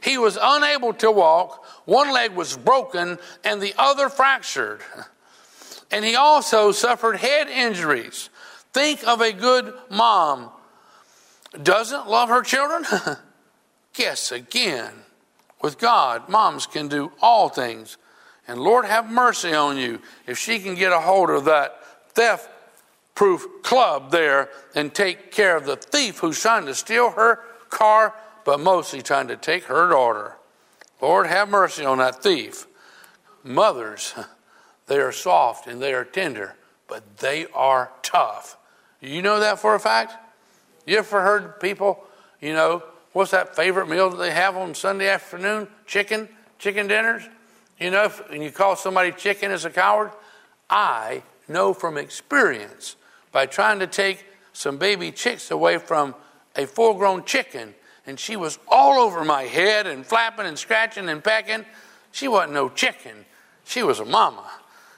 [0.00, 4.82] He was unable to walk, one leg was broken, and the other fractured.
[5.90, 8.28] And he also suffered head injuries.
[8.74, 10.50] Think of a good mom.
[11.62, 12.84] Doesn't love her children?
[13.94, 14.92] Guess again.
[15.62, 17.96] With God, moms can do all things.
[18.46, 22.50] And Lord, have mercy on you if she can get a hold of that theft
[23.18, 28.14] proof club there and take care of the thief who's trying to steal her car,
[28.44, 30.36] but mostly trying to take her daughter.
[31.02, 32.68] Lord, have mercy on that thief.
[33.42, 34.14] Mothers,
[34.86, 36.54] they are soft and they are tender,
[36.86, 38.56] but they are tough.
[39.00, 40.14] You know that for a fact?
[40.86, 42.04] You ever heard people,
[42.40, 45.66] you know, what's that favorite meal that they have on Sunday afternoon?
[45.88, 46.28] Chicken?
[46.60, 47.24] Chicken dinners?
[47.80, 50.12] You know, if, and you call somebody chicken as a coward?
[50.70, 52.94] I know from experience
[53.38, 56.12] by trying to take some baby chicks away from
[56.56, 57.72] a full grown chicken,
[58.04, 61.64] and she was all over my head and flapping and scratching and pecking.
[62.10, 63.26] She wasn't no chicken,
[63.64, 64.50] she was a mama,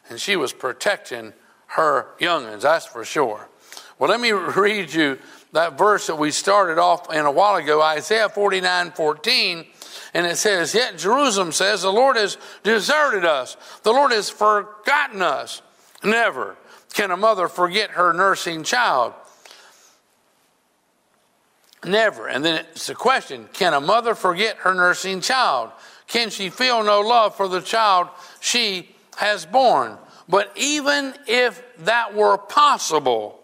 [0.08, 1.34] and she was protecting
[1.66, 3.46] her youngins, that's for sure.
[3.98, 5.18] Well, let me read you
[5.52, 9.66] that verse that we started off in a while ago, Isaiah 49 14.
[10.14, 13.58] And it says, Yet Jerusalem says, The Lord has deserted us.
[13.82, 15.60] The Lord has forgotten us.
[16.02, 16.56] Never
[16.92, 19.14] can a mother forget her nursing child.
[21.84, 22.26] Never.
[22.26, 25.70] And then it's a question Can a mother forget her nursing child?
[26.06, 28.08] Can she feel no love for the child
[28.40, 29.96] she has born?
[30.28, 33.40] But even if that were possible,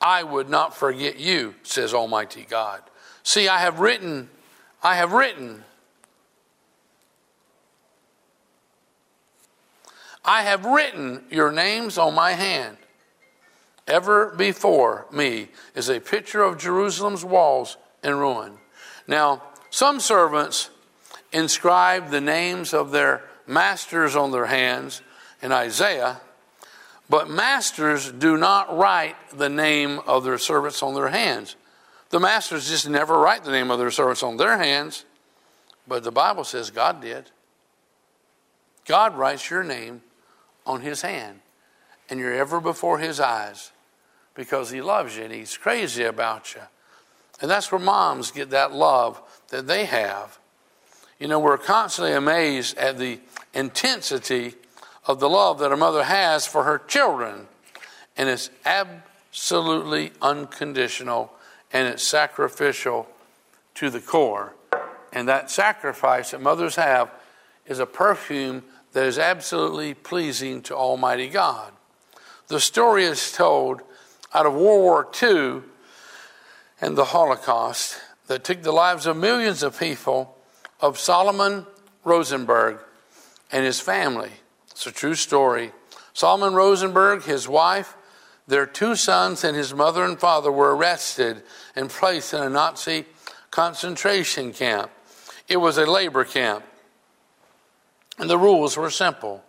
[0.00, 2.82] I would not forget you, says Almighty God.
[3.22, 4.28] See, I have written,
[4.82, 5.64] I have written,
[10.28, 12.76] I have written your names on my hand.
[13.86, 18.58] Ever before me is a picture of Jerusalem's walls in ruin.
[19.06, 20.68] Now, some servants
[21.32, 25.00] inscribe the names of their masters on their hands
[25.40, 26.20] in Isaiah
[27.08, 31.56] but masters do not write the name of their servants on their hands.
[32.10, 35.04] The masters just never write the name of their servants on their hands.
[35.86, 37.30] But the Bible says God did.
[38.84, 40.02] God writes your name
[40.68, 41.40] on his hand,
[42.08, 43.72] and you're ever before his eyes
[44.34, 46.60] because he loves you and he's crazy about you.
[47.40, 50.38] And that's where moms get that love that they have.
[51.18, 53.18] You know, we're constantly amazed at the
[53.54, 54.54] intensity
[55.06, 57.48] of the love that a mother has for her children.
[58.16, 61.32] And it's absolutely unconditional
[61.72, 63.08] and it's sacrificial
[63.74, 64.54] to the core.
[65.12, 67.10] And that sacrifice that mothers have
[67.66, 68.64] is a perfume
[68.98, 71.72] that is absolutely pleasing to Almighty God.
[72.48, 73.80] The story is told
[74.34, 75.62] out of World War II
[76.80, 80.36] and the Holocaust that took the lives of millions of people
[80.80, 81.64] of Solomon
[82.02, 82.80] Rosenberg
[83.52, 84.32] and his family.
[84.72, 85.70] It's a true story.
[86.12, 87.96] Solomon Rosenberg, his wife,
[88.48, 91.44] their two sons, and his mother and father were arrested
[91.76, 93.04] and placed in a Nazi
[93.52, 94.90] concentration camp.
[95.46, 96.64] It was a labor camp.
[98.18, 99.44] And the rules were simple.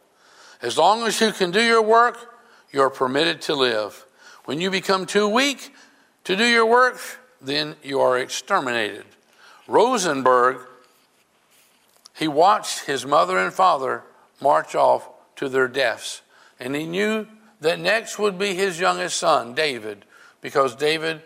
[0.61, 2.35] As long as you can do your work,
[2.71, 4.05] you're permitted to live.
[4.45, 5.73] When you become too weak
[6.25, 6.99] to do your work,
[7.41, 9.05] then you are exterminated.
[9.67, 10.57] Rosenberg,
[12.15, 14.03] he watched his mother and father
[14.41, 16.21] march off to their deaths.
[16.59, 17.27] And he knew
[17.61, 20.05] that next would be his youngest son, David,
[20.41, 21.21] because David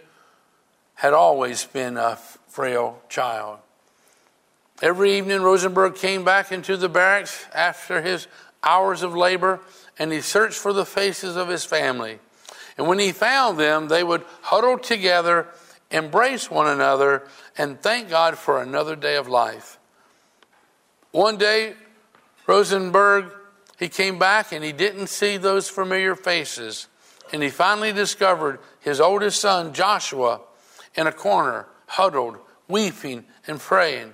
[0.96, 2.16] had always been a
[2.48, 3.60] frail child.
[4.84, 8.28] Every evening, Rosenberg came back into the barracks after his
[8.62, 9.62] hours of labor
[9.98, 12.20] and he searched for the faces of his family.
[12.78, 15.48] And when he found them, they would huddle together,
[15.90, 17.26] embrace one another,
[17.58, 19.80] and thank God for another day of life.
[21.12, 21.76] One day,
[22.46, 23.32] Rosenberg,
[23.80, 26.88] he came back and he didn't see those familiar faces.
[27.32, 30.42] And he finally discovered his oldest son, Joshua,
[30.94, 32.36] in a corner, huddled,
[32.68, 34.12] weeping and praying.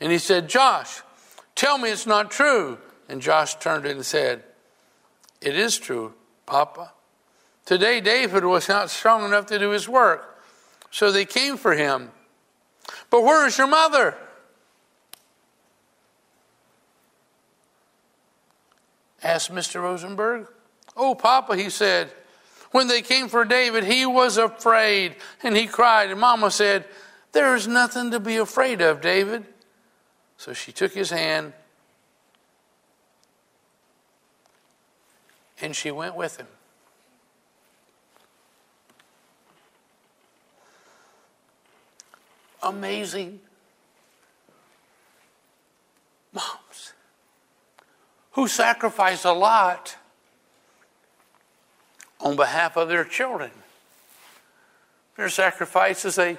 [0.00, 1.02] And he said, Josh,
[1.54, 2.78] tell me it's not true.
[3.08, 4.42] And Josh turned and said,
[5.40, 6.92] It is true, Papa.
[7.64, 10.40] Today, David was not strong enough to do his work,
[10.90, 12.10] so they came for him.
[13.10, 14.16] But where is your mother?
[19.22, 19.82] asked Mr.
[19.82, 20.46] Rosenberg.
[20.96, 22.12] Oh, Papa, he said,
[22.70, 26.10] when they came for David, he was afraid and he cried.
[26.10, 26.84] And Mama said,
[27.32, 29.44] There is nothing to be afraid of, David.
[30.36, 31.52] So she took his hand
[35.60, 36.46] and she went with him.
[42.62, 43.40] Amazing
[46.32, 46.92] moms
[48.32, 49.96] who sacrifice a lot
[52.20, 53.50] on behalf of their children.
[55.16, 56.36] Their sacrifice is a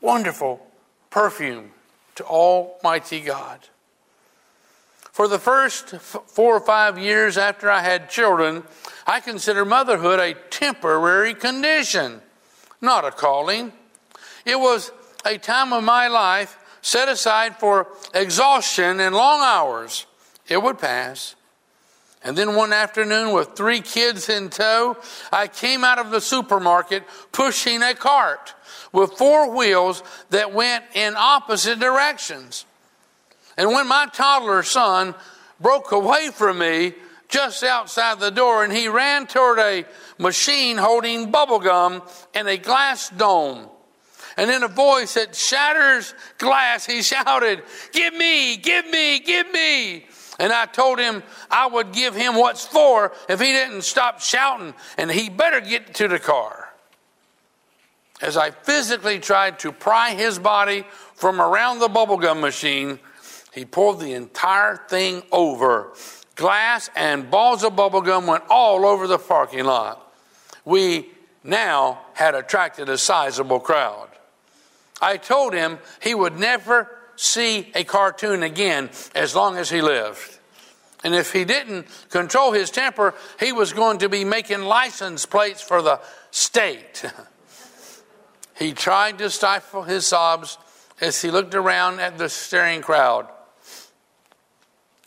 [0.00, 0.66] wonderful
[1.10, 1.73] perfume
[2.16, 3.60] to Almighty God.
[5.12, 8.64] For the first four or five years after I had children,
[9.06, 12.20] I considered motherhood a temporary condition,
[12.80, 13.72] not a calling.
[14.44, 14.90] It was
[15.24, 20.06] a time of my life set aside for exhaustion and long hours.
[20.48, 21.36] It would pass.
[22.24, 24.96] And then one afternoon, with three kids in tow,
[25.30, 28.54] I came out of the supermarket pushing a cart
[28.92, 32.64] with four wheels that went in opposite directions.
[33.58, 35.14] And when my toddler son
[35.60, 36.94] broke away from me
[37.28, 39.84] just outside the door and he ran toward a
[40.18, 42.02] machine holding bubble gum
[42.34, 43.68] and a glass dome.
[44.36, 47.62] And in a voice that shatters glass, he shouted,
[47.92, 50.06] Give me, give me, give me.
[50.38, 54.74] And I told him I would give him what's for if he didn't stop shouting,
[54.98, 56.68] and he better get to the car.
[58.20, 62.98] As I physically tried to pry his body from around the bubblegum machine,
[63.52, 65.92] he pulled the entire thing over.
[66.34, 70.12] Glass and balls of bubblegum went all over the parking lot.
[70.64, 71.08] We
[71.44, 74.08] now had attracted a sizable crowd.
[75.00, 80.38] I told him he would never see a cartoon again as long as he lived.
[81.04, 85.60] And if he didn't control his temper, he was going to be making license plates
[85.60, 86.00] for the
[86.30, 87.04] state.
[88.58, 90.56] he tried to stifle his sobs
[91.00, 93.28] as he looked around at the staring crowd.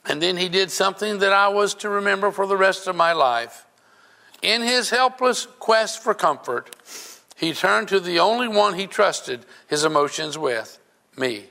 [0.06, 3.14] And then he did something that I was to remember for the rest of my
[3.14, 3.66] life.
[4.42, 6.76] In his helpless quest for comfort,
[7.36, 10.80] he turned to the only one he trusted his emotions with
[11.18, 11.48] me.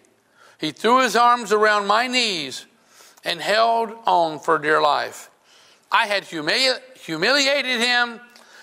[0.58, 2.66] He threw his arms around my knees
[3.24, 5.30] and held on for dear life.
[5.90, 8.20] I had humili- humiliated him,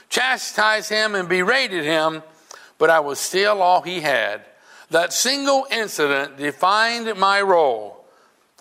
[0.09, 2.23] chastised him, and berated him,
[2.77, 4.41] but I was still all he had.
[4.89, 8.05] That single incident defined my role.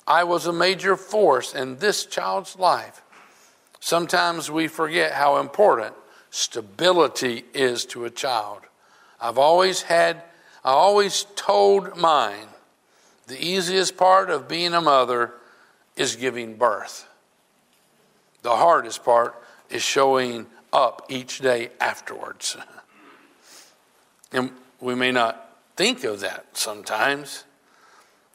[0.06, 3.02] I was a major force in this child's life.
[3.80, 5.94] Sometimes we forget how important
[6.30, 8.60] stability is to a child.
[9.20, 10.22] I've always had,
[10.64, 12.46] I always told mine,
[13.26, 15.32] the easiest part of being a mother
[15.96, 17.08] is giving birth.
[18.42, 22.56] The hardest part is showing up each day afterwards.
[24.32, 24.50] and
[24.80, 27.44] we may not think of that sometimes,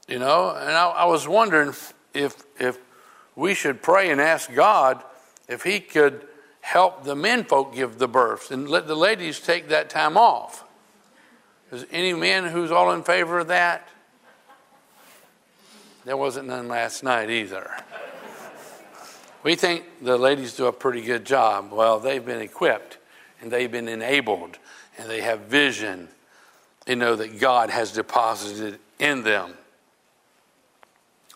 [0.08, 0.52] you know.
[0.52, 1.74] And I, I was wondering
[2.14, 2.78] if, if
[3.36, 5.04] we should pray and ask God
[5.48, 6.28] if He could
[6.62, 10.64] help the men folk give the births and let the ladies take that time off.
[11.72, 13.88] Is any men who's all in favor of that?
[16.08, 17.70] There wasn't none last night either.
[19.44, 21.74] We think the ladies do a pretty good job.
[21.74, 22.98] Well, they've been equipped
[23.42, 24.58] and they've been enabled
[24.98, 26.08] and they have vision.
[26.86, 29.56] They know that God has deposited in them.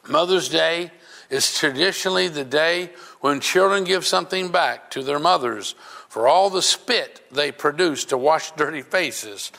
[0.07, 0.91] Mother's Day
[1.29, 5.75] is traditionally the day when children give something back to their mothers
[6.07, 9.51] for all the spit they produced to wash dirty faces,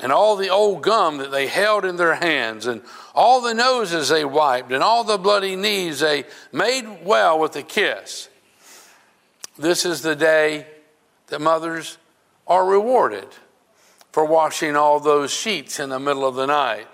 [0.00, 2.82] and all the old gum that they held in their hands, and
[3.14, 7.62] all the noses they wiped, and all the bloody knees they made well with a
[7.62, 8.28] kiss.
[9.58, 10.66] This is the day
[11.26, 11.98] that mothers
[12.46, 13.28] are rewarded
[14.12, 16.86] for washing all those sheets in the middle of the night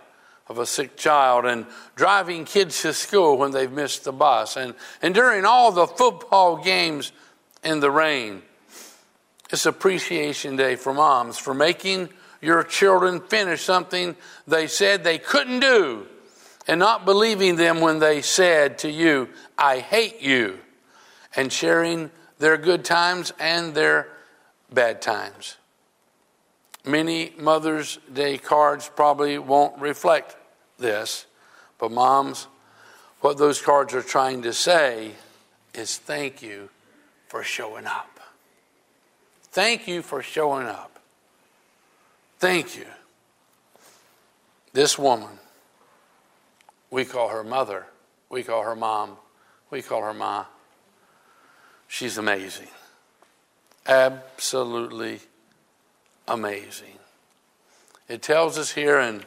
[0.49, 4.75] of a sick child and driving kids to school when they've missed the bus and,
[5.01, 7.13] and during all the football games
[7.63, 8.43] in the rain.
[9.51, 12.11] It's appreciation day for moms for making
[12.45, 14.17] your children finish something
[14.47, 16.07] they said they couldn't do
[16.67, 19.29] and not believing them when they said to you,
[19.59, 20.59] I hate you,
[21.37, 24.09] and sharing their good times and their
[24.73, 25.57] bad times.
[26.85, 30.37] Many Mother's Day cards probably won't reflect
[30.79, 31.27] this,
[31.79, 32.47] but moms,
[33.21, 35.13] what those cards are trying to say
[35.73, 36.69] is thank you
[37.29, 38.21] for showing up.
[39.45, 40.94] Thank you for showing up.
[42.39, 42.87] Thank you.
[44.73, 45.39] This woman,
[46.91, 47.87] we call her mother,
[48.29, 49.17] we call her mom,
[49.71, 50.47] we call her ma.
[51.87, 52.69] She's amazing.
[53.87, 55.21] Absolutely
[56.27, 56.99] amazing.
[58.09, 59.23] It tells us here in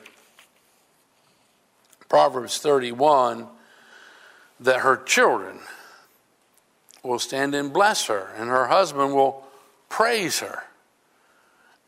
[2.10, 3.48] Proverbs 31
[4.60, 5.60] that her children
[7.04, 9.46] will stand and bless her, and her husband will
[9.90, 10.64] praise her.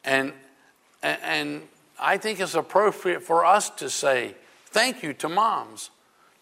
[0.04, 0.34] And,
[1.02, 1.62] and
[2.00, 4.36] I think it's appropriate for us to say
[4.68, 5.90] thank you to moms,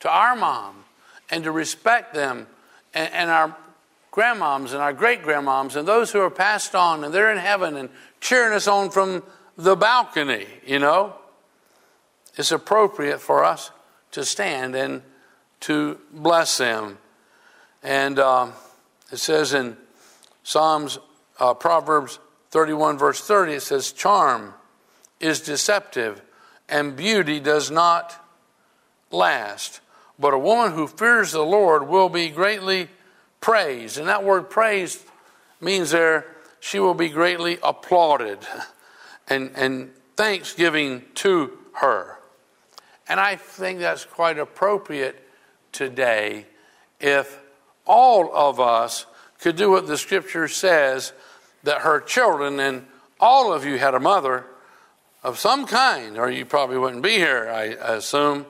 [0.02, 0.84] to our mom,
[1.30, 2.48] and to respect them
[2.94, 3.56] and, and our
[4.12, 7.76] grandmoms and our great grandmoms and those who are passed on and they're in heaven
[7.76, 7.90] and
[8.20, 9.24] cheering us on from
[9.58, 11.14] the balcony, you know.
[12.36, 13.72] It's appropriate for us
[14.12, 15.02] to stand and
[15.62, 16.98] to bless them.
[17.82, 18.54] And um,
[19.12, 19.78] it says in
[20.44, 21.00] Psalms,
[21.40, 22.20] uh, Proverbs
[22.52, 24.54] 31, verse 30, it says, Charm
[25.20, 26.22] is deceptive
[26.70, 28.16] and beauty does not
[29.12, 29.82] last.
[30.20, 32.90] But a woman who fears the Lord will be greatly
[33.40, 33.98] praised.
[33.98, 35.02] And that word praised
[35.62, 36.26] means there
[36.60, 38.40] she will be greatly applauded
[39.30, 42.18] and, and thanksgiving to her.
[43.08, 45.24] And I think that's quite appropriate
[45.72, 46.46] today
[47.00, 47.40] if
[47.86, 49.06] all of us
[49.40, 51.14] could do what the scripture says
[51.68, 52.86] that her children, and
[53.20, 54.46] all of you had a mother
[55.24, 57.64] of some kind, or you probably wouldn't be here, I
[57.96, 58.46] assume.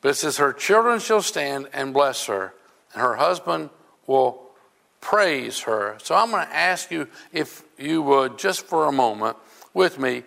[0.00, 2.54] But it says, Her children shall stand and bless her,
[2.92, 3.70] and her husband
[4.06, 4.42] will
[5.00, 5.98] praise her.
[6.02, 9.36] So I'm going to ask you if you would, just for a moment
[9.74, 10.24] with me,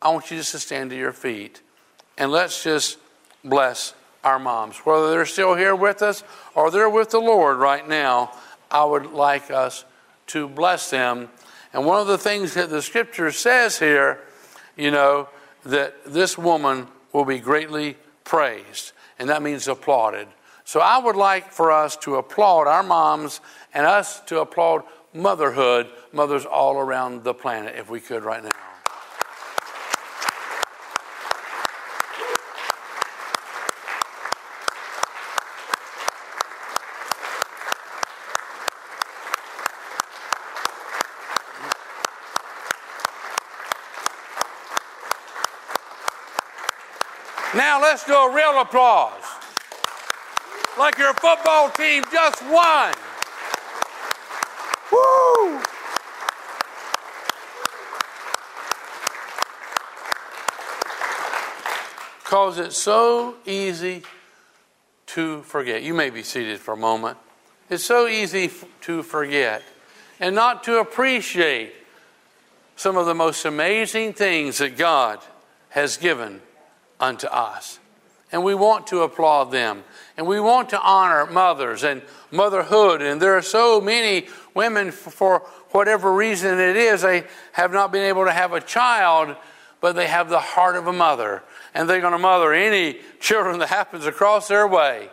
[0.00, 1.60] I want you just to stand to your feet
[2.16, 2.98] and let's just
[3.44, 4.78] bless our moms.
[4.78, 6.22] Whether they're still here with us
[6.54, 8.32] or they're with the Lord right now,
[8.70, 9.84] I would like us
[10.28, 11.28] to bless them.
[11.72, 14.20] And one of the things that the scripture says here,
[14.76, 15.28] you know,
[15.64, 20.28] that this woman will be greatly praised, and that means applauded.
[20.64, 23.40] So I would like for us to applaud our moms
[23.74, 28.50] and us to applaud motherhood, mothers all around the planet, if we could right now.
[47.54, 49.12] Now let's do a real applause.
[50.78, 52.94] Like your football team just won.
[54.90, 55.60] Woo!
[62.24, 64.02] Because it's so easy
[65.08, 65.82] to forget.
[65.82, 67.18] You may be seated for a moment.
[67.68, 68.50] It's so easy
[68.82, 69.62] to forget
[70.18, 71.74] and not to appreciate
[72.76, 75.18] some of the most amazing things that God
[75.68, 76.40] has given
[77.02, 77.80] unto us.
[78.30, 79.84] And we want to applaud them.
[80.16, 82.00] And we want to honor mothers and
[82.30, 83.02] motherhood.
[83.02, 85.40] And there are so many women, for
[85.72, 89.36] whatever reason it is, they have not been able to have a child,
[89.82, 91.42] but they have the heart of a mother.
[91.74, 95.10] And they're going to mother any children that happens across their way.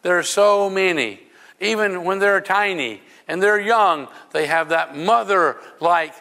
[0.00, 1.20] There are so many.
[1.60, 6.14] Even when they're tiny and they're young, they have that mother like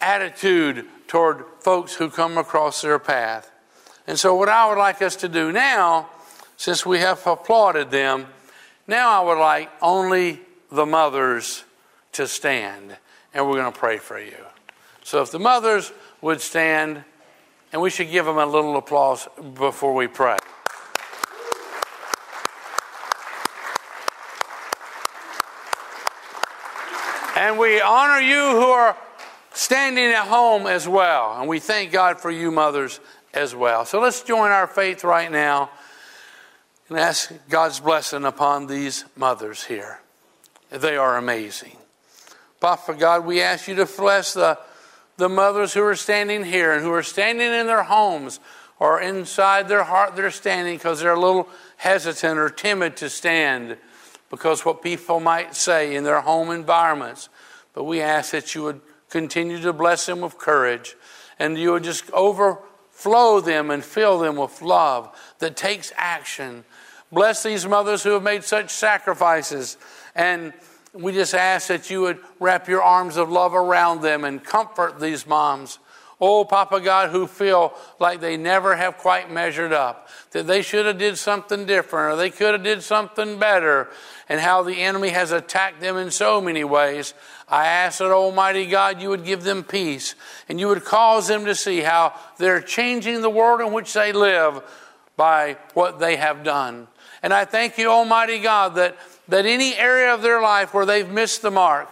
[0.00, 3.52] attitude toward folks who come across their path.
[4.06, 6.08] And so, what I would like us to do now,
[6.56, 8.26] since we have applauded them,
[8.86, 10.40] now I would like only
[10.70, 11.64] the mothers
[12.12, 12.96] to stand,
[13.34, 14.36] and we're going to pray for you.
[15.02, 17.04] So, if the mothers would stand,
[17.72, 20.36] and we should give them a little applause before we pray.
[27.36, 28.96] And we honor you who are
[29.56, 31.38] standing at home as well.
[31.38, 33.00] And we thank God for you, mothers,
[33.32, 33.86] as well.
[33.86, 35.70] So let's join our faith right now
[36.88, 40.00] and ask God's blessing upon these mothers here.
[40.70, 41.76] They are amazing.
[42.60, 44.58] Papa God, we ask you to bless the,
[45.16, 48.40] the mothers who are standing here and who are standing in their homes
[48.78, 51.48] or inside their heart, they're standing because they're a little
[51.78, 53.78] hesitant or timid to stand
[54.28, 57.30] because what people might say in their home environments.
[57.72, 58.80] But we ask that you would
[59.10, 60.96] continue to bless them with courage
[61.38, 66.64] and you would just overflow them and fill them with love that takes action.
[67.12, 69.76] Bless these mothers who have made such sacrifices.
[70.14, 70.52] And
[70.92, 74.98] we just ask that you would wrap your arms of love around them and comfort
[74.98, 75.78] these moms
[76.20, 80.86] oh papa god who feel like they never have quite measured up that they should
[80.86, 83.88] have did something different or they could have did something better
[84.28, 87.12] and how the enemy has attacked them in so many ways
[87.48, 90.14] i ask that almighty god you would give them peace
[90.48, 94.12] and you would cause them to see how they're changing the world in which they
[94.12, 94.62] live
[95.16, 96.86] by what they have done
[97.22, 98.96] and i thank you almighty god that
[99.28, 101.88] that any area of their life where they've missed the mark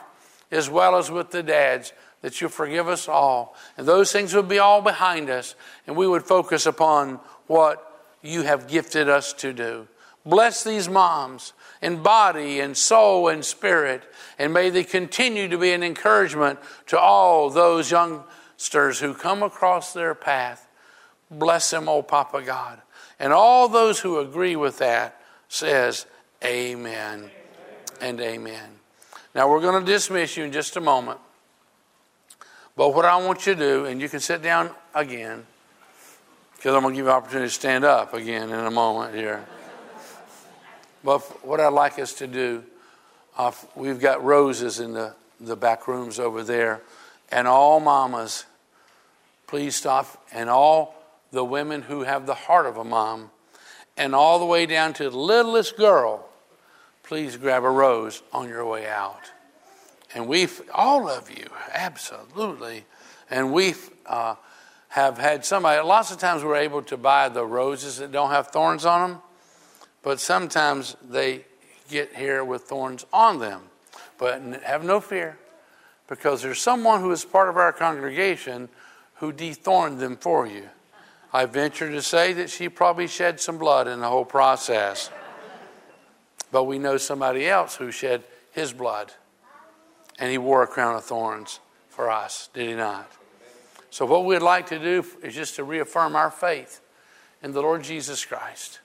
[0.51, 1.93] as well as with the dads
[2.23, 3.55] that you forgive us all.
[3.77, 5.55] And those things would be all behind us,
[5.87, 9.89] and we would focus upon what you have gifted us to do.
[10.25, 11.53] Bless these moms
[11.83, 14.05] in body and soul and spirit,
[14.39, 19.93] and may they continue to be an encouragement to all those youngsters who come across
[19.93, 20.69] their path.
[21.31, 22.81] Bless them, oh Papa God.
[23.19, 26.07] And all those who agree with that says,
[26.45, 27.31] Amen
[28.01, 28.71] and amen.
[29.35, 31.19] Now we're going to dismiss you in just a moment.
[32.77, 35.47] But what I want you to do, and you can sit down again,
[36.57, 39.15] because I'm going to give you an opportunity to stand up again in a moment
[39.15, 39.45] here.
[41.05, 42.65] But what I'd like us to do,
[43.75, 46.83] we've got roses in the, the back rooms over there,
[47.31, 48.45] and all mamas,
[49.47, 50.95] please stop, and all
[51.33, 53.31] the women who have the heart of a mom,
[53.97, 56.29] and all the way down to the littlest girl,
[57.03, 59.31] please grab a rose on your way out.
[60.15, 62.85] And we, all of you, absolutely.
[63.31, 63.75] And we
[64.07, 64.37] uh,
[64.89, 68.49] have had somebody, lots of times we're able to buy the roses that don't have
[68.49, 69.21] thorns on them,
[70.03, 71.45] but sometimes they
[71.89, 73.63] get here with thorns on them.
[74.19, 75.39] But have no fear,
[76.09, 78.69] because there's someone who is part of our congregation
[79.15, 80.69] who dethorned them for you.
[81.33, 85.11] I venture to say that she probably shed some blood in the whole process.
[86.53, 88.23] But we know somebody else who shed
[88.53, 89.13] his blood
[90.19, 91.59] and he wore a crown of thorns
[91.89, 93.11] for us, did he not?
[93.91, 96.81] So, what we'd like to do is just to reaffirm our faith
[97.43, 98.81] in the Lord Jesus Christ.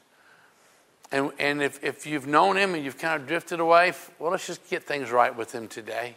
[1.11, 4.45] And, and if, if you've known him and you've kind of drifted away, well, let's
[4.45, 6.15] just get things right with him today.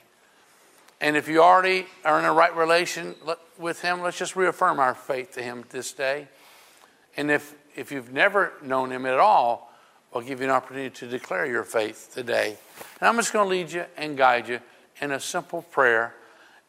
[1.01, 3.15] And if you already are in a right relation
[3.59, 6.29] with him, let's just reaffirm our faith to him this day.
[7.17, 9.73] And if, if you've never known him at all,
[10.13, 12.57] we'll give you an opportunity to declare your faith today.
[13.01, 14.61] And I'm just going to lead you and guide you
[15.01, 16.15] in a simple prayer,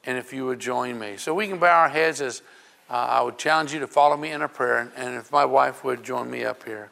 [0.05, 1.17] and if you would join me.
[1.17, 2.41] So we can bow our heads as
[2.89, 5.83] uh, I would challenge you to follow me in a prayer, and if my wife
[5.83, 6.89] would join me up here.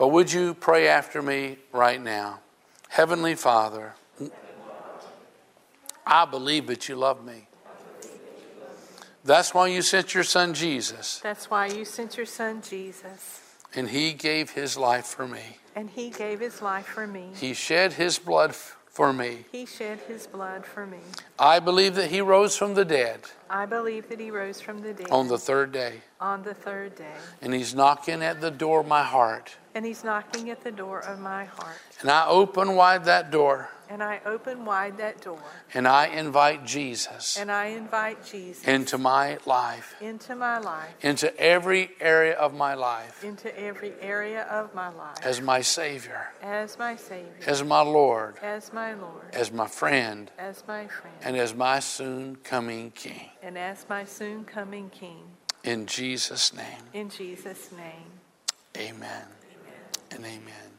[0.00, 2.40] But would you pray after me right now?
[2.88, 3.92] Heavenly Father,
[6.06, 7.48] I believe that you love me.
[9.26, 11.20] That's why you sent your son Jesus.
[11.22, 13.42] That's why you sent your son Jesus.
[13.74, 15.58] And he gave his life for me.
[15.76, 17.32] And he gave his life for me.
[17.34, 18.56] He shed his blood
[18.90, 19.44] for me.
[19.52, 20.98] He shed his blood for me.
[21.38, 23.20] I believe that he rose from the dead.
[23.48, 26.02] I believe that he rose from the dead on the third day.
[26.20, 27.14] on the third day.
[27.40, 29.56] And he's knocking at the door of my heart.
[29.74, 31.78] And he's knocking at the door of my heart.
[32.00, 35.42] And I open wide that door And I open wide that door.
[35.74, 41.36] and I invite Jesus And I invite Jesus into my life, into my life, into
[41.40, 46.78] every area of my life into every area of my life, as my Savior, as
[46.78, 51.36] my Savior, as my Lord, as my Lord, as my friend, as my friend, and
[51.36, 53.28] as my soon coming King.
[53.42, 55.24] and as my soon coming King.
[55.64, 58.10] In Jesus' name, In Jesus' name.
[58.76, 59.26] amen
[60.12, 60.69] and amen.